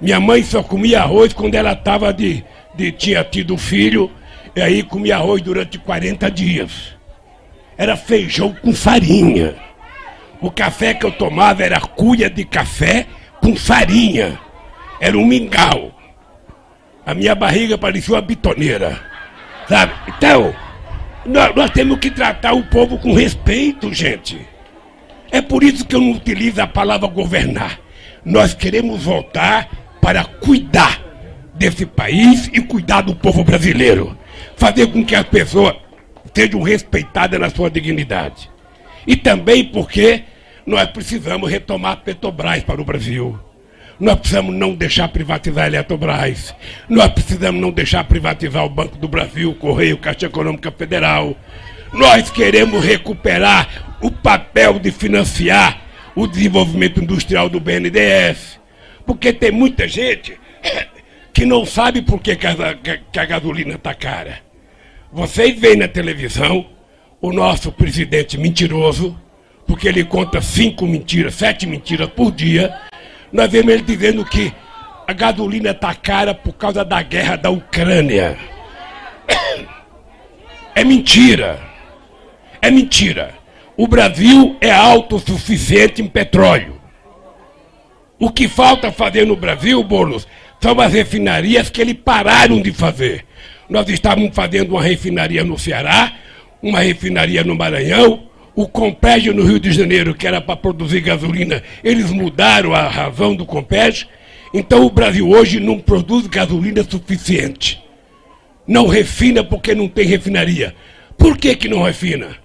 Minha 0.00 0.20
mãe 0.20 0.42
só 0.42 0.62
comia 0.62 1.02
arroz 1.02 1.32
quando 1.32 1.54
ela 1.54 1.74
tava 1.74 2.12
de, 2.12 2.44
de 2.74 2.92
tinha 2.92 3.24
tido 3.24 3.56
filho, 3.56 4.10
e 4.54 4.60
aí 4.60 4.82
comia 4.82 5.16
arroz 5.16 5.40
durante 5.40 5.78
40 5.78 6.30
dias. 6.30 6.94
Era 7.76 7.96
feijão 7.96 8.54
com 8.62 8.72
farinha. 8.72 9.54
O 10.40 10.50
café 10.50 10.94
que 10.94 11.06
eu 11.06 11.12
tomava 11.12 11.62
era 11.62 11.80
cuia 11.80 12.28
de 12.28 12.44
café 12.44 13.06
com 13.40 13.56
farinha. 13.56 14.38
Era 15.00 15.16
um 15.16 15.24
mingau. 15.24 15.92
A 17.06 17.14
minha 17.14 17.34
barriga 17.34 17.76
parecia 17.76 18.14
uma 18.14 18.20
bitoneira. 18.20 19.00
Sabe? 19.68 19.92
Então, 20.08 20.54
nós, 21.24 21.54
nós 21.54 21.70
temos 21.70 21.98
que 21.98 22.10
tratar 22.10 22.52
o 22.52 22.62
povo 22.64 22.98
com 22.98 23.12
respeito, 23.12 23.92
gente. 23.92 24.46
É 25.30 25.40
por 25.40 25.62
isso 25.62 25.84
que 25.84 25.96
eu 25.96 26.00
não 26.00 26.12
utilizo 26.12 26.60
a 26.60 26.66
palavra 26.66 27.08
governar. 27.08 27.80
Nós 28.24 28.54
queremos 28.54 29.02
voltar 29.02 29.68
para 30.04 30.22
cuidar 30.22 31.00
desse 31.54 31.86
país 31.86 32.50
e 32.52 32.60
cuidar 32.60 33.00
do 33.00 33.16
povo 33.16 33.42
brasileiro. 33.42 34.14
Fazer 34.54 34.88
com 34.88 35.02
que 35.02 35.14
as 35.14 35.26
pessoas 35.26 35.76
sejam 36.34 36.60
respeitadas 36.60 37.40
na 37.40 37.48
sua 37.48 37.70
dignidade. 37.70 38.50
E 39.06 39.16
também 39.16 39.64
porque 39.64 40.24
nós 40.66 40.90
precisamos 40.90 41.50
retomar 41.50 41.92
a 41.92 41.96
Petrobras 41.96 42.62
para 42.62 42.82
o 42.82 42.84
Brasil. 42.84 43.38
Nós 43.98 44.16
precisamos 44.16 44.54
não 44.54 44.74
deixar 44.74 45.08
privatizar 45.08 45.64
a 45.64 45.68
Eletrobras. 45.68 46.54
Nós 46.86 47.10
precisamos 47.10 47.58
não 47.58 47.70
deixar 47.70 48.04
privatizar 48.04 48.62
o 48.62 48.68
Banco 48.68 48.98
do 48.98 49.08
Brasil, 49.08 49.52
o 49.52 49.54
Correio, 49.54 49.96
Caixa 49.96 50.26
Econômica 50.26 50.70
Federal. 50.70 51.34
Nós 51.94 52.30
queremos 52.30 52.84
recuperar 52.84 53.96
o 54.02 54.10
papel 54.10 54.78
de 54.78 54.90
financiar 54.90 55.80
o 56.14 56.26
desenvolvimento 56.26 57.02
industrial 57.02 57.48
do 57.48 57.58
BNDES. 57.58 58.62
Porque 59.06 59.32
tem 59.32 59.50
muita 59.50 59.86
gente 59.86 60.38
que 61.32 61.44
não 61.44 61.66
sabe 61.66 62.02
por 62.02 62.20
que, 62.20 62.32
a, 62.32 62.74
que 63.12 63.18
a 63.18 63.24
gasolina 63.24 63.74
está 63.74 63.94
cara. 63.94 64.40
Vocês 65.12 65.58
veem 65.58 65.76
na 65.76 65.88
televisão 65.88 66.66
o 67.20 67.32
nosso 67.32 67.72
presidente 67.72 68.36
mentiroso, 68.38 69.18
porque 69.66 69.88
ele 69.88 70.04
conta 70.04 70.40
cinco 70.40 70.86
mentiras, 70.86 71.34
sete 71.34 71.66
mentiras 71.66 72.08
por 72.08 72.30
dia, 72.30 72.74
nós 73.32 73.50
vemos 73.50 73.72
ele 73.72 73.82
dizendo 73.82 74.24
que 74.24 74.52
a 75.06 75.12
gasolina 75.12 75.70
está 75.70 75.94
cara 75.94 76.34
por 76.34 76.52
causa 76.52 76.84
da 76.84 77.02
guerra 77.02 77.36
da 77.36 77.50
Ucrânia. 77.50 78.38
É 80.74 80.82
mentira. 80.82 81.60
É 82.60 82.70
mentira. 82.70 83.34
O 83.76 83.86
Brasil 83.86 84.56
é 84.60 84.70
autossuficiente 84.70 86.02
em 86.02 86.08
petróleo. 86.08 86.80
O 88.18 88.30
que 88.30 88.48
falta 88.48 88.92
fazer 88.92 89.26
no 89.26 89.36
Brasil, 89.36 89.82
Boulos, 89.82 90.26
são 90.60 90.80
as 90.80 90.92
refinarias 90.92 91.68
que 91.68 91.80
eles 91.80 91.96
pararam 92.04 92.62
de 92.62 92.72
fazer. 92.72 93.24
Nós 93.68 93.88
estávamos 93.88 94.34
fazendo 94.34 94.70
uma 94.70 94.82
refinaria 94.82 95.42
no 95.44 95.58
Ceará, 95.58 96.12
uma 96.62 96.80
refinaria 96.80 97.42
no 97.42 97.56
Maranhão, 97.56 98.24
o 98.54 98.68
Compege 98.68 99.32
no 99.32 99.44
Rio 99.44 99.58
de 99.58 99.72
Janeiro, 99.72 100.14
que 100.14 100.26
era 100.26 100.40
para 100.40 100.56
produzir 100.56 101.00
gasolina, 101.00 101.62
eles 101.82 102.10
mudaram 102.10 102.72
a 102.72 102.88
razão 102.88 103.34
do 103.34 103.44
Compege. 103.44 104.06
Então 104.52 104.86
o 104.86 104.90
Brasil 104.90 105.28
hoje 105.28 105.58
não 105.58 105.78
produz 105.80 106.26
gasolina 106.26 106.84
suficiente. 106.84 107.82
Não 108.66 108.86
refina 108.86 109.42
porque 109.42 109.74
não 109.74 109.88
tem 109.88 110.06
refinaria. 110.06 110.74
Por 111.18 111.36
que, 111.36 111.56
que 111.56 111.68
não 111.68 111.82
refina? 111.82 112.36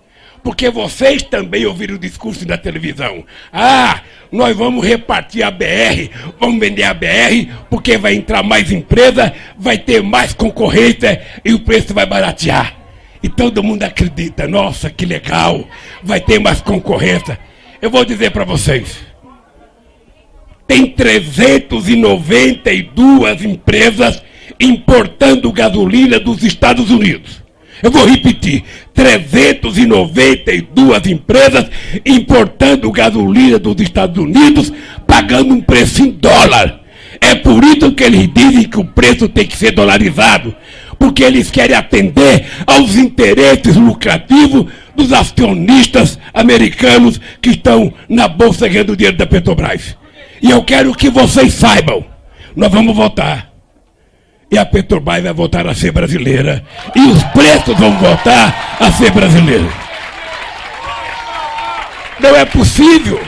Porque 0.44 0.70
vocês 0.70 1.22
também 1.22 1.66
ouviram 1.66 1.96
o 1.96 2.00
discurso 2.00 2.46
da 2.46 2.58
televisão. 2.58 3.24
Ah, 3.54 4.02
nós 4.32 4.56
vamos 4.56 4.86
repartir 4.86 5.42
a 5.44 5.50
BR, 5.50 6.12
vamos 6.40 6.60
vender 6.60 6.84
a 6.84 6.94
BR, 6.94 7.50
porque 7.70 7.98
vai 7.98 8.14
entrar 8.14 8.44
mais 8.44 8.72
empresa, 8.72 9.34
vai 9.58 9.76
ter 9.78 10.04
mais 10.04 10.34
concorrência 10.34 11.22
e 11.44 11.54
o 11.54 11.60
preço 11.60 11.94
vai 11.94 12.06
baratear. 12.06 12.76
E 13.22 13.30
todo 13.30 13.64
mundo 13.64 13.84
acredita, 13.84 14.48
nossa, 14.48 14.90
que 14.90 15.06
legal, 15.06 15.68
vai 16.04 16.22
ter 16.22 16.40
mais 16.40 16.62
concorrência. 16.62 17.38
Eu 17.82 17.90
vou 17.90 18.06
dizer 18.06 18.32
para 18.32 18.46
vocês, 18.46 18.98
tem 20.68 20.88
392 20.88 23.44
empresas 23.44 24.24
importando 24.60 25.52
gasolina 25.52 26.20
dos 26.20 26.44
Estados 26.44 26.92
Unidos. 26.92 27.39
Eu 27.82 27.92
vou 27.92 28.06
repetir: 28.06 28.64
392 28.94 31.08
empresas 31.08 31.66
importando 32.06 32.92
gasolina 32.92 33.60
dos 33.60 33.80
Estados 33.82 34.22
Unidos, 34.22 34.74
pagando 35.08 35.54
um 35.54 35.62
preço 35.62 36.04
em 36.04 36.12
dólar. 36.12 36.82
É 37.22 37.36
por 37.36 37.64
isso 37.64 37.92
que 37.92 38.04
eles 38.04 38.30
dizem 38.34 38.64
que 38.64 38.80
o 38.80 38.86
preço 38.86 39.28
tem 39.28 39.46
que 39.46 39.58
ser 39.58 39.72
dolarizado 39.72 40.56
porque 41.00 41.24
eles 41.24 41.50
querem 41.50 41.76
atender 41.76 42.46
aos 42.68 42.98
interesses 42.98 43.78
lucrativos 43.78 44.66
dos 44.94 45.14
acionistas 45.14 46.20
americanos 46.34 47.20
que 47.42 47.52
estão 47.52 47.94
na 48.08 48.28
bolsa 48.28 48.68
ganhando 48.68 48.98
dinheiro 48.98 49.18
da 49.18 49.26
Petrobras. 49.26 49.98
E 50.42 50.52
eu 50.52 50.62
quero 50.64 50.94
que 50.94 51.10
vocês 51.10 51.54
saibam, 51.54 52.06
nós 52.56 52.70
vamos 52.70 52.96
votar. 52.96 53.49
E 54.52 54.58
a 54.58 54.66
Petrobras 54.66 55.24
vai 55.24 55.34
voltar 55.34 55.68
a 55.68 55.74
ser 55.74 55.92
brasileira. 55.92 56.64
E 56.96 57.00
os 57.00 57.24
preços 57.26 57.78
vão 57.78 57.98
voltar 57.98 58.78
a 58.80 58.92
ser 58.92 59.12
brasileiros. 59.12 59.72
Não 62.20 62.36
é 62.36 62.46
possível. 62.46 63.22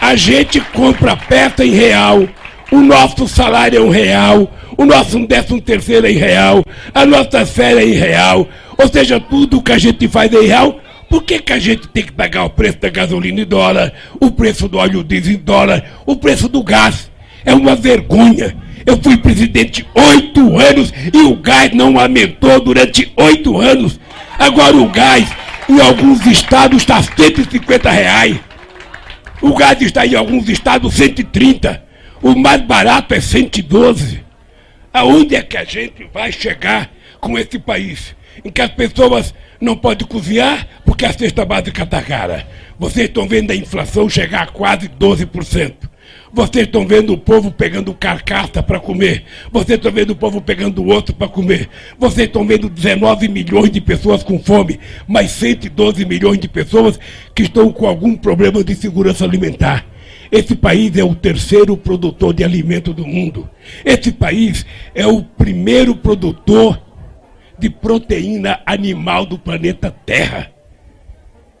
A 0.00 0.14
gente 0.14 0.60
compra 0.60 1.16
peça 1.16 1.64
em 1.64 1.72
real. 1.72 2.28
O 2.70 2.80
nosso 2.80 3.28
salário 3.28 3.78
é 3.78 3.82
um 3.82 3.90
real 3.90 4.50
o 4.76 4.84
nosso 4.84 5.24
décimo 5.26 5.60
terceiro 5.60 6.06
é 6.06 6.10
em 6.10 6.16
real, 6.16 6.64
a 6.92 7.06
nossa 7.06 7.46
férias 7.46 7.84
é 7.84 7.86
em 7.86 7.92
real, 7.92 8.48
ou 8.76 8.88
seja, 8.88 9.20
tudo 9.20 9.62
que 9.62 9.72
a 9.72 9.78
gente 9.78 10.08
faz 10.08 10.32
é 10.32 10.42
em 10.42 10.46
real. 10.46 10.80
Por 11.08 11.22
que, 11.22 11.38
que 11.38 11.52
a 11.52 11.58
gente 11.58 11.86
tem 11.88 12.02
que 12.02 12.12
pagar 12.12 12.44
o 12.44 12.50
preço 12.50 12.78
da 12.78 12.88
gasolina 12.88 13.40
em 13.40 13.44
dólar, 13.44 13.92
o 14.18 14.30
preço 14.30 14.68
do 14.68 14.78
óleo 14.78 15.04
diesel 15.04 15.34
em 15.34 15.36
dólar, 15.36 15.84
o 16.04 16.16
preço 16.16 16.48
do 16.48 16.62
gás? 16.62 17.10
É 17.44 17.54
uma 17.54 17.76
vergonha. 17.76 18.56
Eu 18.86 19.00
fui 19.02 19.16
presidente 19.16 19.86
oito 19.94 20.58
anos 20.58 20.92
e 21.12 21.18
o 21.18 21.34
gás 21.36 21.72
não 21.72 21.98
aumentou 21.98 22.60
durante 22.60 23.10
oito 23.16 23.58
anos. 23.58 23.98
Agora 24.38 24.76
o 24.76 24.88
gás 24.88 25.28
em 25.68 25.80
alguns 25.80 26.26
estados 26.26 26.82
está 26.82 27.02
150 27.02 27.90
reais. 27.90 28.38
O 29.40 29.54
gás 29.54 29.80
está 29.80 30.06
em 30.06 30.14
alguns 30.14 30.48
estados 30.48 30.94
130. 30.94 31.82
O 32.22 32.34
mais 32.34 32.60
barato 32.62 33.14
é 33.14 33.20
112. 33.20 34.22
Aonde 34.92 35.34
é 35.34 35.42
que 35.42 35.56
a 35.56 35.64
gente 35.64 36.08
vai 36.12 36.30
chegar 36.30 36.90
com 37.20 37.38
esse 37.38 37.58
país? 37.58 38.14
Em 38.44 38.50
que 38.50 38.60
as 38.60 38.70
pessoas 38.70 39.34
não 39.60 39.76
podem 39.76 40.06
cozinhar 40.06 40.66
porque 40.84 41.06
a 41.06 41.12
cesta 41.12 41.44
básica 41.44 41.84
está 41.84 42.02
cara. 42.02 42.46
Vocês 42.78 43.08
estão 43.08 43.26
vendo 43.26 43.50
a 43.50 43.56
inflação 43.56 44.08
chegar 44.08 44.42
a 44.42 44.46
quase 44.46 44.88
12%. 44.88 45.74
Vocês 46.34 46.66
estão 46.66 46.84
vendo 46.84 47.12
o 47.12 47.16
povo 47.16 47.52
pegando 47.52 47.94
carcaça 47.94 48.60
para 48.60 48.80
comer. 48.80 49.22
Vocês 49.52 49.78
estão 49.78 49.92
vendo 49.92 50.10
o 50.10 50.16
povo 50.16 50.40
pegando 50.40 50.84
osso 50.84 51.14
para 51.14 51.28
comer. 51.28 51.68
Vocês 51.96 52.26
estão 52.26 52.44
vendo 52.44 52.68
19 52.68 53.28
milhões 53.28 53.70
de 53.70 53.80
pessoas 53.80 54.24
com 54.24 54.40
fome, 54.40 54.80
mais 55.06 55.30
112 55.30 56.04
milhões 56.04 56.40
de 56.40 56.48
pessoas 56.48 56.98
que 57.32 57.44
estão 57.44 57.70
com 57.72 57.86
algum 57.86 58.16
problema 58.16 58.64
de 58.64 58.74
segurança 58.74 59.24
alimentar. 59.24 59.86
Esse 60.32 60.56
país 60.56 60.96
é 60.96 61.04
o 61.04 61.14
terceiro 61.14 61.76
produtor 61.76 62.34
de 62.34 62.42
alimento 62.42 62.92
do 62.92 63.06
mundo. 63.06 63.48
Esse 63.84 64.10
país 64.10 64.66
é 64.92 65.06
o 65.06 65.22
primeiro 65.22 65.94
produtor 65.94 66.82
de 67.56 67.70
proteína 67.70 68.58
animal 68.66 69.24
do 69.24 69.38
planeta 69.38 69.88
Terra. 70.04 70.50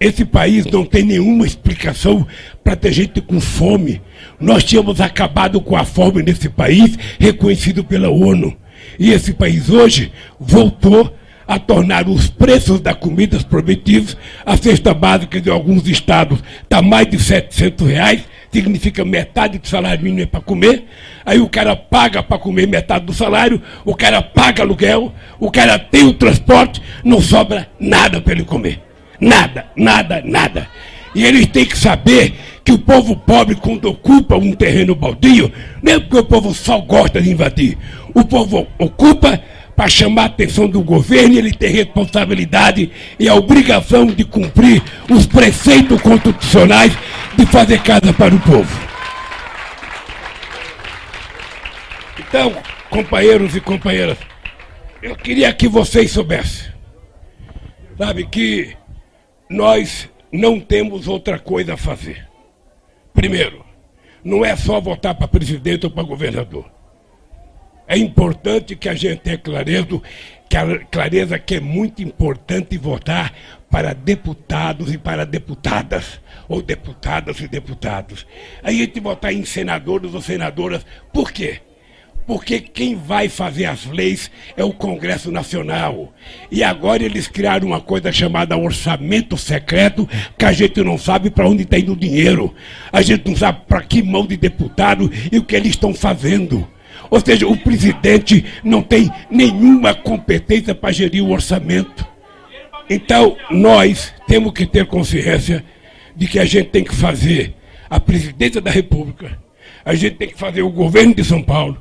Esse 0.00 0.24
país 0.24 0.66
não 0.66 0.84
tem 0.84 1.04
nenhuma 1.04 1.46
explicação 1.46 2.26
para 2.62 2.76
ter 2.76 2.92
gente 2.92 3.20
com 3.20 3.40
fome. 3.40 4.02
Nós 4.44 4.62
tínhamos 4.62 5.00
acabado 5.00 5.58
com 5.58 5.74
a 5.74 5.84
fome 5.84 6.22
nesse 6.22 6.50
país, 6.50 6.98
reconhecido 7.18 7.82
pela 7.82 8.10
ONU. 8.10 8.54
E 8.98 9.10
esse 9.10 9.32
país 9.32 9.70
hoje 9.70 10.12
voltou 10.38 11.16
a 11.48 11.58
tornar 11.58 12.06
os 12.06 12.28
preços 12.28 12.78
da 12.78 12.94
comida 12.94 13.38
prometidos, 13.48 14.18
a 14.44 14.54
cesta 14.54 14.92
básica 14.92 15.40
de 15.40 15.48
alguns 15.48 15.88
estados 15.88 16.40
está 16.62 16.82
mais 16.82 17.06
de 17.06 17.18
700 17.18 17.88
reais, 17.88 18.20
significa 18.52 19.02
metade 19.02 19.58
do 19.58 19.66
salário 19.66 20.02
mínimo 20.02 20.22
é 20.22 20.26
para 20.26 20.40
comer, 20.40 20.84
aí 21.24 21.40
o 21.40 21.48
cara 21.48 21.74
paga 21.74 22.22
para 22.22 22.38
comer 22.38 22.68
metade 22.68 23.06
do 23.06 23.14
salário, 23.14 23.62
o 23.82 23.94
cara 23.94 24.20
paga 24.20 24.62
aluguel, 24.62 25.12
o 25.40 25.50
cara 25.50 25.78
tem 25.78 26.04
o 26.04 26.12
transporte, 26.12 26.82
não 27.02 27.20
sobra 27.20 27.66
nada 27.80 28.20
para 28.20 28.34
ele 28.34 28.44
comer. 28.44 28.80
Nada, 29.18 29.66
nada, 29.74 30.22
nada. 30.22 30.68
E 31.14 31.24
eles 31.24 31.46
têm 31.46 31.64
que 31.64 31.78
saber 31.78 32.34
que 32.64 32.72
o 32.72 32.78
povo 32.78 33.14
pobre, 33.14 33.54
quando 33.54 33.90
ocupa 33.90 34.36
um 34.36 34.52
terreno 34.54 34.94
baldio, 34.94 35.52
é 35.84 35.98
porque 35.98 36.18
o 36.18 36.24
povo 36.24 36.54
só 36.54 36.80
gosta 36.80 37.20
de 37.20 37.30
invadir. 37.30 37.76
O 38.14 38.24
povo 38.24 38.66
ocupa 38.78 39.38
para 39.76 39.88
chamar 39.88 40.22
a 40.22 40.26
atenção 40.26 40.68
do 40.68 40.80
governo 40.82 41.36
ele 41.36 41.52
tem 41.52 41.70
responsabilidade 41.70 42.90
e 43.18 43.28
a 43.28 43.34
obrigação 43.34 44.06
de 44.06 44.24
cumprir 44.24 44.82
os 45.10 45.26
preceitos 45.26 46.00
constitucionais 46.00 46.92
de 47.36 47.44
fazer 47.46 47.82
casa 47.82 48.12
para 48.12 48.34
o 48.34 48.40
povo. 48.40 48.84
Então, 52.18 52.54
companheiros 52.88 53.54
e 53.54 53.60
companheiras, 53.60 54.16
eu 55.02 55.14
queria 55.16 55.52
que 55.52 55.68
vocês 55.68 56.12
soubessem, 56.12 56.72
sabe, 57.98 58.24
que 58.26 58.74
nós 59.50 60.08
não 60.32 60.58
temos 60.58 61.06
outra 61.06 61.38
coisa 61.38 61.74
a 61.74 61.76
fazer. 61.76 62.33
Primeiro, 63.24 63.64
não 64.22 64.44
é 64.44 64.54
só 64.54 64.78
votar 64.78 65.14
para 65.14 65.26
presidente 65.26 65.86
ou 65.86 65.90
para 65.90 66.02
governador. 66.02 66.70
É 67.88 67.96
importante 67.96 68.76
que 68.76 68.86
a 68.86 68.94
gente 68.94 69.20
tenha 69.20 69.38
clareza, 69.38 69.98
que 70.46 70.54
a 70.54 70.84
clareza 70.84 71.38
que 71.38 71.54
é 71.54 71.60
muito 71.60 72.02
importante 72.02 72.76
votar 72.76 73.32
para 73.70 73.94
deputados 73.94 74.92
e 74.92 74.98
para 74.98 75.24
deputadas, 75.24 76.20
ou 76.46 76.60
deputadas 76.60 77.40
e 77.40 77.48
deputados. 77.48 78.26
A 78.62 78.70
gente 78.70 79.00
votar 79.00 79.32
em 79.32 79.42
senadores 79.46 80.12
ou 80.12 80.20
senadoras, 80.20 80.84
por 81.10 81.32
quê? 81.32 81.62
Porque 82.26 82.58
quem 82.58 82.94
vai 82.94 83.28
fazer 83.28 83.66
as 83.66 83.84
leis 83.86 84.30
é 84.56 84.64
o 84.64 84.72
Congresso 84.72 85.30
Nacional. 85.30 86.12
E 86.50 86.62
agora 86.62 87.02
eles 87.02 87.28
criaram 87.28 87.68
uma 87.68 87.80
coisa 87.80 88.10
chamada 88.10 88.56
orçamento 88.56 89.36
secreto, 89.36 90.08
que 90.38 90.44
a 90.44 90.52
gente 90.52 90.82
não 90.82 90.96
sabe 90.96 91.30
para 91.30 91.48
onde 91.48 91.64
está 91.64 91.78
indo 91.78 91.92
o 91.92 91.96
dinheiro. 91.96 92.54
A 92.90 93.02
gente 93.02 93.28
não 93.28 93.36
sabe 93.36 93.60
para 93.68 93.82
que 93.82 94.02
mão 94.02 94.26
de 94.26 94.36
deputado 94.36 95.10
e 95.30 95.38
o 95.38 95.44
que 95.44 95.54
eles 95.54 95.70
estão 95.70 95.92
fazendo. 95.92 96.66
Ou 97.10 97.20
seja, 97.20 97.46
o 97.46 97.56
presidente 97.56 98.44
não 98.62 98.82
tem 98.82 99.10
nenhuma 99.30 99.94
competência 99.94 100.74
para 100.74 100.92
gerir 100.92 101.22
o 101.22 101.30
orçamento. 101.30 102.06
Então, 102.88 103.36
nós 103.50 104.14
temos 104.26 104.52
que 104.52 104.66
ter 104.66 104.86
consciência 104.86 105.64
de 106.16 106.26
que 106.26 106.38
a 106.38 106.44
gente 106.44 106.70
tem 106.70 106.84
que 106.84 106.94
fazer 106.94 107.54
a 107.88 108.00
presidência 108.00 108.60
da 108.60 108.70
República, 108.70 109.38
a 109.84 109.94
gente 109.94 110.16
tem 110.16 110.28
que 110.28 110.38
fazer 110.38 110.62
o 110.62 110.70
governo 110.70 111.14
de 111.14 111.22
São 111.22 111.42
Paulo, 111.42 111.80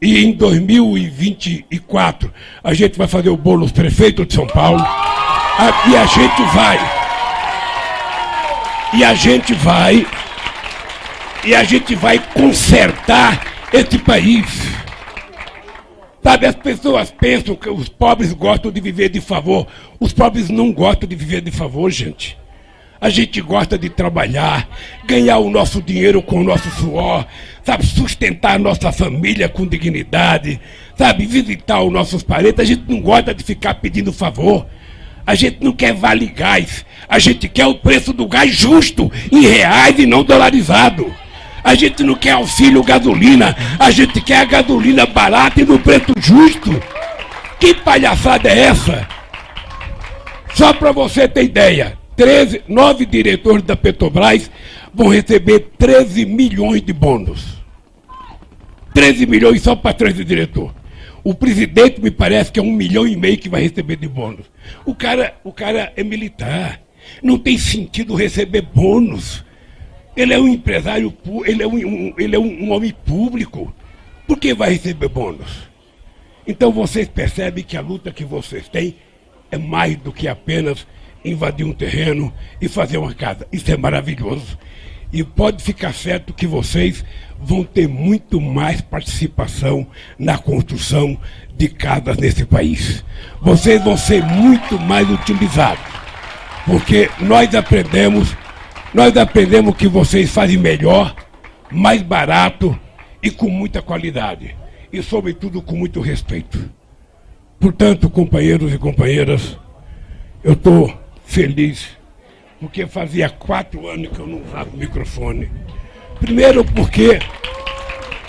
e 0.00 0.24
em 0.24 0.32
2024 0.32 2.32
a 2.62 2.72
gente 2.72 2.96
vai 2.96 3.08
fazer 3.08 3.28
o 3.28 3.36
bolo 3.36 3.70
prefeito 3.72 4.24
de 4.24 4.34
São 4.34 4.46
Paulo, 4.46 4.80
e 4.80 5.96
a 5.96 6.06
gente 6.06 6.42
vai, 6.54 6.78
e 8.94 9.04
a 9.04 9.14
gente 9.14 9.54
vai, 9.54 10.06
e 11.44 11.54
a 11.54 11.64
gente 11.64 11.94
vai 11.94 12.18
consertar 12.18 13.40
esse 13.72 13.98
país. 13.98 14.46
Sabe, 16.22 16.46
as 16.46 16.56
pessoas 16.56 17.10
pensam 17.10 17.54
que 17.54 17.70
os 17.70 17.88
pobres 17.88 18.32
gostam 18.32 18.70
de 18.70 18.80
viver 18.80 19.08
de 19.08 19.20
favor. 19.20 19.66
Os 19.98 20.12
pobres 20.12 20.50
não 20.50 20.72
gostam 20.72 21.08
de 21.08 21.14
viver 21.14 21.40
de 21.40 21.50
favor, 21.50 21.90
gente. 21.90 22.36
A 23.00 23.08
gente 23.08 23.40
gosta 23.40 23.78
de 23.78 23.88
trabalhar, 23.88 24.68
ganhar 25.06 25.38
o 25.38 25.50
nosso 25.50 25.80
dinheiro 25.80 26.20
com 26.20 26.40
o 26.40 26.44
nosso 26.44 26.68
suor, 26.70 27.24
sabe, 27.64 27.86
sustentar 27.86 28.56
a 28.56 28.58
nossa 28.58 28.90
família 28.90 29.48
com 29.48 29.66
dignidade, 29.66 30.60
sabe, 30.96 31.24
visitar 31.24 31.80
os 31.80 31.92
nossos 31.92 32.24
parentes. 32.24 32.58
A 32.58 32.64
gente 32.64 32.82
não 32.88 33.00
gosta 33.00 33.32
de 33.32 33.44
ficar 33.44 33.74
pedindo 33.74 34.12
favor. 34.12 34.66
A 35.24 35.34
gente 35.34 35.58
não 35.60 35.72
quer 35.72 35.92
vale 35.92 36.26
gás. 36.26 36.84
A 37.08 37.18
gente 37.18 37.48
quer 37.48 37.66
o 37.66 37.74
preço 37.74 38.12
do 38.12 38.26
gás 38.26 38.52
justo, 38.54 39.12
em 39.30 39.46
reais 39.46 39.96
e 39.98 40.06
não 40.06 40.24
dolarizado. 40.24 41.14
A 41.62 41.74
gente 41.74 42.02
não 42.02 42.14
quer 42.14 42.32
auxílio 42.32 42.82
gasolina, 42.82 43.54
a 43.78 43.90
gente 43.90 44.20
quer 44.20 44.38
a 44.38 44.44
gasolina 44.44 45.04
barata 45.04 45.60
e 45.60 45.64
no 45.64 45.78
preço 45.78 46.14
justo. 46.18 46.82
Que 47.60 47.74
palhaçada 47.74 48.48
é 48.48 48.58
essa? 48.60 49.06
Só 50.54 50.72
para 50.72 50.92
você 50.92 51.28
ter 51.28 51.44
ideia, 51.44 51.98
13, 52.18 52.62
nove 52.66 53.06
diretores 53.06 53.62
da 53.62 53.76
Petrobras 53.76 54.50
vão 54.92 55.06
receber 55.06 55.68
13 55.78 56.26
milhões 56.26 56.82
de 56.82 56.92
bônus. 56.92 57.62
13 58.92 59.24
milhões 59.24 59.62
só 59.62 59.76
para 59.76 59.94
13 59.94 60.24
diretores. 60.24 60.72
O 61.22 61.32
presidente 61.32 62.00
me 62.00 62.10
parece 62.10 62.50
que 62.50 62.58
é 62.58 62.62
um 62.62 62.72
milhão 62.72 63.06
e 63.06 63.14
meio 63.14 63.38
que 63.38 63.48
vai 63.48 63.62
receber 63.62 63.94
de 63.94 64.08
bônus. 64.08 64.46
O 64.84 64.96
cara, 64.96 65.36
o 65.44 65.52
cara 65.52 65.92
é 65.94 66.02
militar. 66.02 66.80
Não 67.22 67.38
tem 67.38 67.56
sentido 67.56 68.16
receber 68.16 68.62
bônus. 68.62 69.44
Ele 70.16 70.34
é 70.34 70.40
um 70.40 70.48
empresário, 70.48 71.16
ele 71.44 71.62
é 71.62 71.68
um, 71.68 71.76
um 71.76 72.14
ele 72.18 72.34
é 72.34 72.38
um, 72.38 72.64
um 72.64 72.72
homem 72.72 72.92
público. 73.06 73.72
Por 74.26 74.38
que 74.38 74.52
vai 74.54 74.70
receber 74.70 75.08
bônus? 75.08 75.68
Então 76.44 76.72
vocês 76.72 77.06
percebem 77.06 77.62
que 77.62 77.76
a 77.76 77.80
luta 77.80 78.10
que 78.10 78.24
vocês 78.24 78.68
têm 78.68 78.96
é 79.52 79.56
mais 79.56 79.96
do 79.98 80.12
que 80.12 80.26
apenas 80.26 80.84
invadir 81.24 81.64
um 81.64 81.72
terreno 81.72 82.32
e 82.60 82.68
fazer 82.68 82.98
uma 82.98 83.14
casa. 83.14 83.46
Isso 83.52 83.70
é 83.70 83.76
maravilhoso. 83.76 84.58
E 85.12 85.24
pode 85.24 85.62
ficar 85.62 85.94
certo 85.94 86.34
que 86.34 86.46
vocês 86.46 87.04
vão 87.40 87.64
ter 87.64 87.88
muito 87.88 88.40
mais 88.40 88.80
participação 88.80 89.86
na 90.18 90.36
construção 90.36 91.18
de 91.56 91.68
casas 91.68 92.18
nesse 92.18 92.44
país. 92.44 93.04
Vocês 93.40 93.82
vão 93.82 93.96
ser 93.96 94.22
muito 94.22 94.78
mais 94.78 95.08
utilizados. 95.08 95.84
Porque 96.66 97.08
nós 97.20 97.54
aprendemos 97.54 98.36
nós 98.94 99.14
aprendemos 99.18 99.76
que 99.76 99.86
vocês 99.86 100.30
fazem 100.30 100.56
melhor, 100.56 101.14
mais 101.70 102.00
barato 102.00 102.78
e 103.22 103.30
com 103.30 103.50
muita 103.50 103.82
qualidade. 103.82 104.56
E, 104.90 105.02
sobretudo, 105.02 105.60
com 105.60 105.76
muito 105.76 106.00
respeito. 106.00 106.70
Portanto, 107.60 108.08
companheiros 108.08 108.72
e 108.72 108.78
companheiras, 108.78 109.58
eu 110.42 110.54
estou 110.54 110.92
feliz, 111.28 111.90
porque 112.58 112.86
fazia 112.86 113.28
quatro 113.28 113.86
anos 113.86 114.08
que 114.08 114.18
eu 114.18 114.26
não 114.26 114.42
usava 114.42 114.70
o 114.70 114.76
microfone. 114.76 115.50
Primeiro 116.18 116.64
porque. 116.64 117.20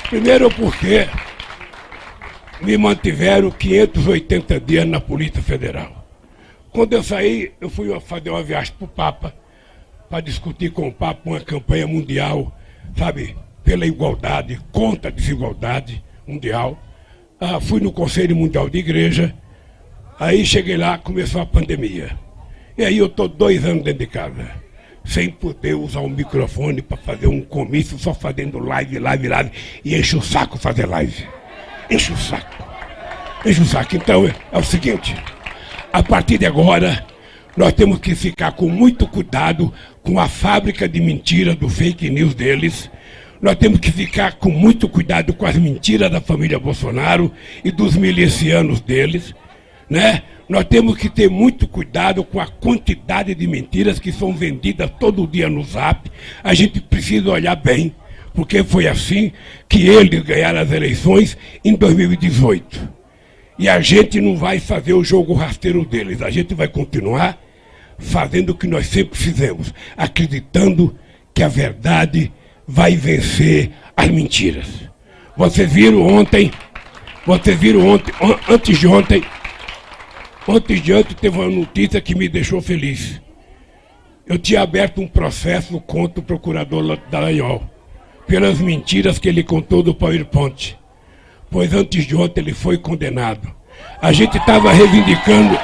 Primeiro 0.10 0.52
porque 0.52 1.08
me 2.62 2.78
mantiveram 2.78 3.50
580 3.50 4.60
dias 4.60 4.86
na 4.86 5.00
Polícia 5.00 5.42
Federal. 5.42 6.06
Quando 6.72 6.94
eu 6.94 7.02
saí, 7.02 7.54
eu 7.62 7.70
fui 7.70 7.98
fazer 8.02 8.30
uma 8.30 8.44
viagem 8.44 8.74
para 8.78 8.86
o 8.86 8.88
Papa 8.88 9.34
para 10.10 10.22
discutir 10.22 10.72
com 10.72 10.88
o 10.88 10.94
Papa 10.94 11.22
uma 11.26 11.40
campanha 11.40 11.88
mundial, 11.88 12.56
sabe, 12.98 13.36
pela 13.64 13.86
igualdade, 13.86 14.60
contra 14.72 15.10
a 15.10 15.14
desigualdade 15.14 16.04
mundial. 16.28 16.78
Ah, 17.40 17.62
fui 17.62 17.80
no 17.80 17.92
Conselho 17.92 18.36
Mundial 18.36 18.70
de 18.70 18.80
Igreja, 18.80 19.34
aí 20.20 20.46
cheguei 20.46 20.76
lá, 20.76 20.98
começou 20.98 21.42
a 21.42 21.46
pandemia. 21.46 22.29
E 22.80 22.86
aí 22.86 22.98
eu 22.98 23.08
estou 23.08 23.28
dois 23.28 23.65
anos 23.65 23.84
dentro 23.84 24.00
de 24.00 24.08
casa, 24.08 24.52
sem 25.04 25.30
poder 25.30 25.74
usar 25.74 26.00
o 26.00 26.08
microfone 26.08 26.82
para 26.82 26.96
fazer 26.96 27.28
um 27.28 27.42
comício, 27.42 28.00
só 28.00 28.13
fazendo 28.13 28.58
live, 28.58 29.00
live, 29.00 29.28
live, 29.28 29.52
e 29.84 29.98
enche 29.98 30.15
o 30.15 30.22
saco 30.22 30.58
fazer 30.58 30.86
live. 30.86 31.28
Enche 31.92 32.13
o 32.13 32.18
saco. 32.18 32.63
Enche 33.46 33.62
o 33.62 33.65
saco. 33.65 33.98
Então 33.98 34.26
é 34.26 34.58
o 34.58 34.63
seguinte, 34.63 35.13
a 35.92 36.02
partir 36.02 36.38
de 36.38 36.46
agora, 36.46 37.06
nós 37.58 37.74
temos 37.74 38.00
que 38.00 38.15
ficar 38.15 38.54
com 38.54 38.70
muito 38.70 39.06
cuidado 39.06 39.74
com 40.02 40.18
a 40.18 40.30
fábrica 40.30 40.88
de 40.88 41.02
mentiras 41.02 41.58
do 41.58 41.68
fake 41.68 42.10
news 42.10 42.34
deles. 42.34 42.89
Nós 43.42 43.56
temos 43.58 43.82
que 43.82 43.92
ficar 43.92 44.36
com 44.36 44.52
muito 44.52 44.88
cuidado 44.88 45.34
com 45.34 45.46
as 45.46 45.58
mentiras 45.58 46.10
da 46.10 46.22
família 46.22 46.58
Bolsonaro 46.58 47.30
e 47.62 47.72
dos 47.72 47.98
milicianos 47.98 48.80
deles, 48.80 49.36
né? 49.89 50.24
Nós 50.50 50.66
temos 50.66 50.98
que 50.98 51.08
ter 51.08 51.30
muito 51.30 51.68
cuidado 51.68 52.24
com 52.24 52.40
a 52.40 52.48
quantidade 52.48 53.36
de 53.36 53.48
mentiras 53.48 54.00
que 54.00 54.12
são 54.12 54.34
vendidas 54.34 54.90
todo 55.00 55.28
dia 55.28 55.48
no 55.48 55.64
Zap. 55.64 56.10
A 56.44 56.56
gente 56.56 56.82
precisa 56.82 57.30
olhar 57.30 57.56
bem, 57.56 57.94
porque 58.34 58.64
foi 58.64 58.88
assim 58.88 59.32
que 59.70 59.88
eles 59.88 60.24
ganharam 60.24 60.60
as 60.60 60.72
eleições 60.72 61.38
em 61.64 61.76
2018. 61.76 62.90
E 63.60 63.70
a 63.70 63.80
gente 63.80 64.20
não 64.20 64.36
vai 64.36 64.60
fazer 64.60 64.94
o 64.94 65.04
jogo 65.04 65.36
rasteiro 65.36 65.86
deles, 65.86 66.24
a 66.24 66.32
gente 66.32 66.56
vai 66.56 66.68
continuar 66.68 67.38
fazendo 68.00 68.50
o 68.50 68.56
que 68.56 68.66
nós 68.66 68.88
sempre 68.88 69.20
fizemos, 69.20 69.72
acreditando 69.96 70.96
que 71.32 71.44
a 71.44 71.48
verdade 71.48 72.32
vai 72.68 72.96
vencer 72.96 73.70
as 73.96 74.08
mentiras. 74.08 74.66
Vocês 75.38 75.72
viram 75.72 76.02
ontem, 76.08 76.50
vocês 77.24 77.60
viram 77.60 77.88
ontem, 77.88 78.12
antes 78.50 78.80
de 78.80 78.88
ontem, 78.88 79.24
ontem 80.47 80.82
teve 81.19 81.38
uma 81.38 81.49
notícia 81.49 82.02
que 82.02 82.15
me 82.15 82.28
deixou 82.28 82.62
feliz. 82.62 83.21
Eu 84.25 84.38
tinha 84.38 84.62
aberto 84.62 85.02
um 85.02 85.08
processo 85.08 85.80
contra 85.82 86.19
o 86.19 86.23
procurador 86.23 86.97
Dallagnol, 87.10 87.63
pelas 88.28 88.60
mentiras 88.60 89.17
que 89.17 89.28
ele 89.28 89.43
contou 89.43 89.82
do 89.82 89.93
PowerPoint. 89.93 90.78
Pois 91.49 91.73
antes 91.73 92.06
de 92.06 92.15
ontem 92.15 92.41
ele 92.41 92.54
foi 92.54 92.78
condenado. 92.78 93.52
A 94.02 94.12
gente 94.12 94.38
estava 94.38 94.71
reivindicando 94.71 95.58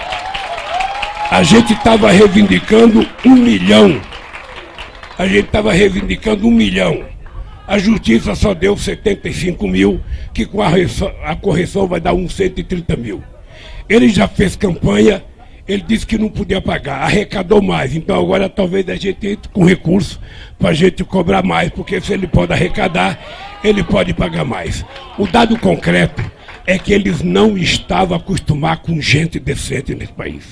a 1.30 1.42
gente 1.42 1.74
estava 1.74 2.12
reivindicando 2.12 3.06
um 3.26 3.36
milhão. 3.36 4.00
a 5.18 5.26
gente 5.26 5.46
estava 5.46 5.74
reivindicando 5.74 6.48
um 6.48 6.52
milhão. 6.52 7.04
A 7.68 7.80
justiça 7.80 8.36
só 8.36 8.54
deu 8.54 8.78
75 8.78 9.68
mil, 9.68 10.00
que 10.34 10.46
com 10.46 10.62
a, 10.62 10.70
a 11.24 11.36
correção 11.36 11.88
vai 11.88 12.00
dar 12.00 12.14
uns 12.14 12.34
130 12.34 12.96
mil. 12.96 13.24
Ele 13.88 14.10
já 14.10 14.28
fez 14.28 14.56
campanha, 14.56 15.24
ele 15.68 15.84
disse 15.88 16.06
que 16.06 16.18
não 16.18 16.30
podia 16.30 16.62
pagar, 16.62 17.04
arrecadou 17.04 17.62
mais. 17.62 17.96
Então 17.96 18.20
agora 18.20 18.50
talvez 18.50 18.88
a 18.90 18.96
gente 18.96 19.28
entre 19.28 19.50
com 19.50 19.64
recurso 19.64 20.20
para 20.58 20.70
a 20.70 20.74
gente 20.74 21.04
cobrar 21.04 21.44
mais, 21.44 21.70
porque 21.70 22.00
se 22.02 22.14
ele 22.14 22.28
pode 22.28 22.54
arrecadar, 22.54 23.20
ele 23.64 23.84
pode 23.84 24.14
pagar 24.14 24.46
mais. 24.46 24.86
O 25.18 25.28
dado 25.28 25.58
concreto 25.60 26.24
é 26.66 26.80
que 26.80 26.94
eles 26.94 27.22
não 27.22 27.58
estavam 27.58 28.18
acostumados 28.18 28.86
com 28.86 29.00
gente 29.00 29.40
decente 29.40 29.94
nesse 29.94 30.14
país. 30.14 30.44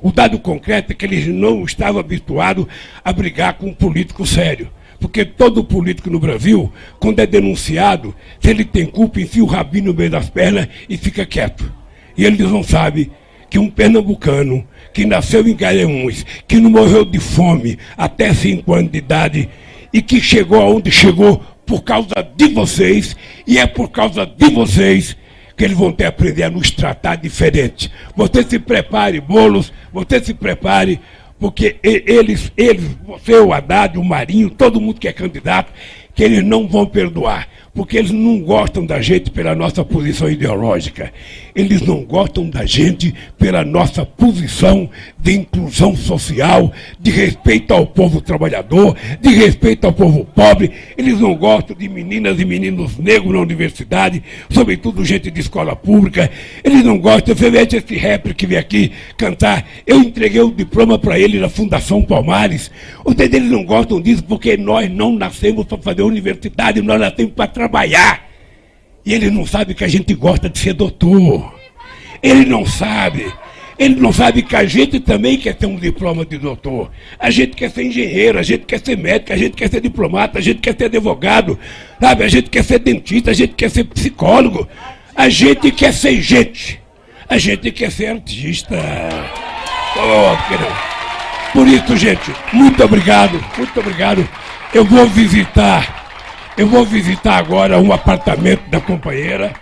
O 0.00 0.12
dado 0.12 0.38
concreto 0.38 0.92
é 0.92 0.94
que 0.94 1.04
eles 1.04 1.26
não 1.26 1.64
estavam 1.64 2.00
habituados 2.00 2.66
a 3.04 3.12
brigar 3.12 3.54
com 3.54 3.68
um 3.68 3.74
político 3.74 4.26
sério. 4.26 4.70
Porque 5.00 5.24
todo 5.24 5.64
político 5.64 6.10
no 6.10 6.20
Brasil, 6.20 6.72
quando 7.00 7.18
é 7.18 7.26
denunciado, 7.26 8.14
se 8.40 8.48
ele 8.50 8.64
tem 8.64 8.86
culpa, 8.86 9.20
enfia 9.20 9.42
o 9.42 9.46
rabinho 9.46 9.86
no 9.86 9.94
meio 9.94 10.10
das 10.10 10.30
pernas 10.30 10.68
e 10.88 10.96
fica 10.96 11.26
quieto. 11.26 11.81
E 12.16 12.24
eles 12.24 12.50
não 12.50 12.62
sabem 12.62 13.10
que 13.48 13.58
um 13.58 13.68
pernambucano 13.68 14.66
que 14.92 15.04
nasceu 15.04 15.46
em 15.46 15.54
Garanhuns, 15.54 16.24
que 16.46 16.56
não 16.56 16.70
morreu 16.70 17.04
de 17.04 17.18
fome 17.18 17.78
até 17.96 18.32
5 18.32 18.72
anos 18.72 18.90
de 18.90 18.98
idade 18.98 19.48
e 19.92 20.00
que 20.00 20.20
chegou 20.20 20.60
aonde 20.60 20.90
chegou 20.90 21.42
por 21.66 21.82
causa 21.82 22.14
de 22.36 22.48
vocês, 22.48 23.16
e 23.46 23.58
é 23.58 23.66
por 23.66 23.90
causa 23.90 24.26
de 24.26 24.50
vocês 24.50 25.16
que 25.56 25.64
eles 25.64 25.76
vão 25.76 25.92
ter 25.92 26.04
que 26.04 26.08
aprender 26.08 26.42
a 26.44 26.50
nos 26.50 26.70
tratar 26.70 27.16
diferente. 27.16 27.90
Você 28.16 28.42
se 28.42 28.58
prepare, 28.58 29.20
bolos, 29.20 29.72
você 29.92 30.22
se 30.22 30.34
prepare, 30.34 31.00
porque 31.38 31.76
eles, 31.82 32.52
eles, 32.56 32.84
você, 33.04 33.34
o 33.34 33.52
Haddad, 33.52 33.98
o 33.98 34.04
Marinho, 34.04 34.50
todo 34.50 34.80
mundo 34.80 35.00
que 35.00 35.08
é 35.08 35.12
candidato, 35.12 35.72
que 36.14 36.22
eles 36.22 36.42
não 36.44 36.66
vão 36.66 36.86
perdoar 36.86 37.48
porque 37.74 37.96
eles 37.96 38.10
não 38.10 38.40
gostam 38.40 38.84
da 38.84 39.00
gente 39.00 39.30
pela 39.30 39.54
nossa 39.54 39.82
posição 39.84 40.30
ideológica. 40.30 41.12
Eles 41.54 41.80
não 41.80 42.04
gostam 42.04 42.48
da 42.48 42.66
gente 42.66 43.14
pela 43.38 43.64
nossa 43.64 44.04
posição 44.04 44.90
de 45.18 45.32
inclusão 45.32 45.96
social, 45.96 46.70
de 47.00 47.10
respeito 47.10 47.72
ao 47.72 47.86
povo 47.86 48.20
trabalhador, 48.20 48.94
de 49.20 49.30
respeito 49.30 49.86
ao 49.86 49.92
povo 49.92 50.24
pobre. 50.24 50.70
Eles 50.98 51.18
não 51.18 51.34
gostam 51.34 51.74
de 51.74 51.88
meninas 51.88 52.38
e 52.38 52.44
meninos 52.44 52.98
negros 52.98 53.32
na 53.32 53.40
universidade, 53.40 54.22
sobretudo 54.50 55.04
gente 55.04 55.30
de 55.30 55.40
escola 55.40 55.74
pública. 55.74 56.30
Eles 56.62 56.84
não 56.84 56.98
gostam, 56.98 57.34
você 57.34 57.50
vê 57.50 57.60
esse 57.62 57.96
rapper 57.96 58.34
que 58.34 58.46
vem 58.46 58.58
aqui 58.58 58.92
cantar. 59.16 59.66
Eu 59.86 59.98
entreguei 59.98 60.42
o 60.42 60.50
diploma 60.50 60.98
para 60.98 61.18
ele 61.18 61.38
na 61.38 61.48
Fundação 61.48 62.02
Palmares. 62.02 62.70
Os 63.04 63.14
eles 63.18 63.50
não 63.50 63.64
gostam 63.64 64.00
disso 64.00 64.24
porque 64.24 64.56
nós 64.56 64.90
não 64.90 65.12
nascemos 65.12 65.64
para 65.64 65.78
fazer 65.78 66.02
universidade, 66.02 66.82
nós 66.82 67.00
nascemos 67.00 67.32
para 67.32 67.46
trabalhar. 67.62 68.28
E 69.04 69.14
ele 69.14 69.30
não 69.30 69.46
sabe 69.46 69.74
que 69.74 69.84
a 69.84 69.88
gente 69.88 70.14
gosta 70.14 70.48
de 70.48 70.58
ser 70.58 70.72
doutor. 70.74 71.54
Ele 72.22 72.44
não 72.44 72.66
sabe. 72.66 73.32
Ele 73.78 73.96
não 73.96 74.12
sabe 74.12 74.42
que 74.42 74.54
a 74.54 74.64
gente 74.64 75.00
também 75.00 75.38
quer 75.38 75.54
ter 75.54 75.66
um 75.66 75.76
diploma 75.76 76.24
de 76.24 76.38
doutor. 76.38 76.90
A 77.18 77.30
gente 77.30 77.56
quer 77.56 77.70
ser 77.70 77.84
engenheiro, 77.84 78.38
a 78.38 78.42
gente 78.42 78.64
quer 78.64 78.80
ser 78.84 78.96
médico, 78.96 79.32
a 79.32 79.36
gente 79.36 79.56
quer 79.56 79.68
ser 79.68 79.80
diplomata, 79.80 80.38
a 80.38 80.42
gente 80.42 80.60
quer 80.60 80.76
ser 80.76 80.84
advogado, 80.84 81.58
sabe? 82.00 82.24
A 82.24 82.28
gente 82.28 82.50
quer 82.50 82.62
ser 82.62 82.78
dentista, 82.78 83.30
a 83.30 83.34
gente 83.34 83.54
quer 83.54 83.70
ser 83.70 83.84
psicólogo. 83.84 84.68
A 85.14 85.28
gente 85.28 85.70
quer 85.70 85.92
ser 85.92 86.20
gente. 86.20 86.80
A 87.28 87.38
gente 87.38 87.70
quer 87.70 87.90
ser 87.90 88.06
artista. 88.06 88.76
Oh, 89.96 91.52
Por 91.52 91.66
isso, 91.66 91.96
gente, 91.96 92.32
muito 92.52 92.82
obrigado, 92.84 93.42
muito 93.56 93.80
obrigado. 93.80 94.28
Eu 94.72 94.84
vou 94.84 95.06
visitar 95.06 96.01
eu 96.56 96.66
vou 96.66 96.84
visitar 96.84 97.36
agora 97.36 97.78
um 97.78 97.92
apartamento 97.92 98.68
da 98.68 98.80
companheira, 98.80 99.52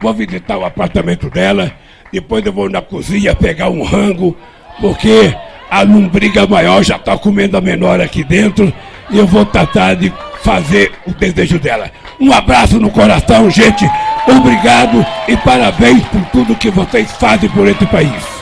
vou 0.00 0.12
visitar 0.14 0.56
o 0.56 0.64
apartamento 0.64 1.28
dela, 1.28 1.72
depois 2.12 2.44
eu 2.44 2.52
vou 2.52 2.68
na 2.68 2.80
cozinha 2.80 3.34
pegar 3.34 3.68
um 3.68 3.82
rango, 3.82 4.36
porque 4.80 5.34
a 5.70 5.82
lombriga 5.82 6.46
maior 6.46 6.82
já 6.82 6.96
está 6.96 7.16
comendo 7.18 7.56
a 7.56 7.60
menor 7.60 8.00
aqui 8.00 8.22
dentro 8.22 8.72
e 9.10 9.18
eu 9.18 9.26
vou 9.26 9.44
tratar 9.44 9.94
de 9.94 10.12
fazer 10.42 10.92
o 11.06 11.12
desejo 11.12 11.58
dela. 11.58 11.90
Um 12.20 12.32
abraço 12.32 12.78
no 12.78 12.90
coração, 12.90 13.50
gente. 13.50 13.84
Obrigado 14.28 15.04
e 15.28 15.36
parabéns 15.36 16.02
por 16.04 16.24
tudo 16.26 16.54
que 16.54 16.70
vocês 16.70 17.10
fazem 17.12 17.48
por 17.50 17.66
esse 17.66 17.86
país. 17.86 18.35